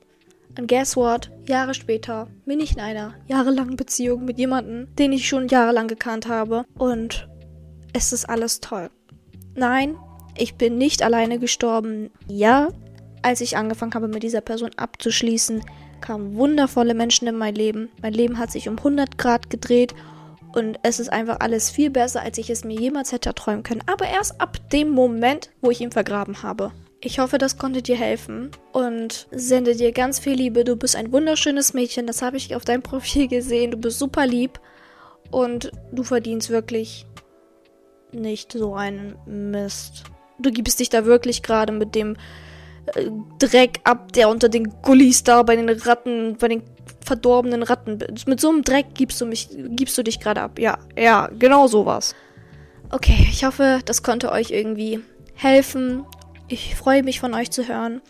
[0.56, 1.30] Und guess what?
[1.48, 6.28] Jahre später bin ich in einer jahrelangen Beziehung mit jemandem, den ich schon jahrelang gekannt
[6.28, 6.64] habe.
[6.78, 7.28] Und
[7.93, 8.90] es ist alles toll.
[9.55, 9.97] Nein,
[10.36, 12.11] ich bin nicht alleine gestorben.
[12.26, 12.68] Ja,
[13.22, 15.62] als ich angefangen habe, mit dieser Person abzuschließen,
[16.01, 17.90] kamen wundervolle Menschen in mein Leben.
[18.01, 19.95] Mein Leben hat sich um 100 Grad gedreht
[20.55, 23.82] und es ist einfach alles viel besser, als ich es mir jemals hätte träumen können.
[23.86, 26.72] Aber erst ab dem Moment, wo ich ihn vergraben habe.
[27.01, 30.64] Ich hoffe, das konnte dir helfen und sende dir ganz viel Liebe.
[30.64, 33.72] Du bist ein wunderschönes Mädchen, das habe ich auf deinem Profil gesehen.
[33.72, 34.61] Du bist super lieb
[35.30, 37.07] und du verdienst wirklich
[38.12, 40.04] nicht so einen Mist.
[40.38, 42.16] Du gibst dich da wirklich gerade mit dem
[42.94, 46.62] äh, Dreck ab, der unter den Gullis da bei den Ratten, bei den
[47.04, 47.98] verdorbenen Ratten.
[48.26, 50.58] Mit so einem Dreck gibst du mich, gibst du dich gerade ab.
[50.58, 52.14] Ja, ja, genau sowas.
[52.90, 55.00] Okay, ich hoffe, das konnte euch irgendwie
[55.34, 56.04] helfen.
[56.48, 58.02] Ich freue mich von euch zu hören.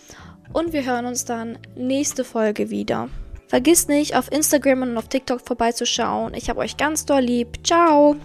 [0.53, 3.09] Und wir hören uns dann nächste Folge wieder.
[3.49, 6.35] Vergiss nicht, auf Instagram und auf TikTok vorbeizuschauen.
[6.35, 7.59] Ich habe euch ganz doll lieb.
[7.65, 8.17] Ciao!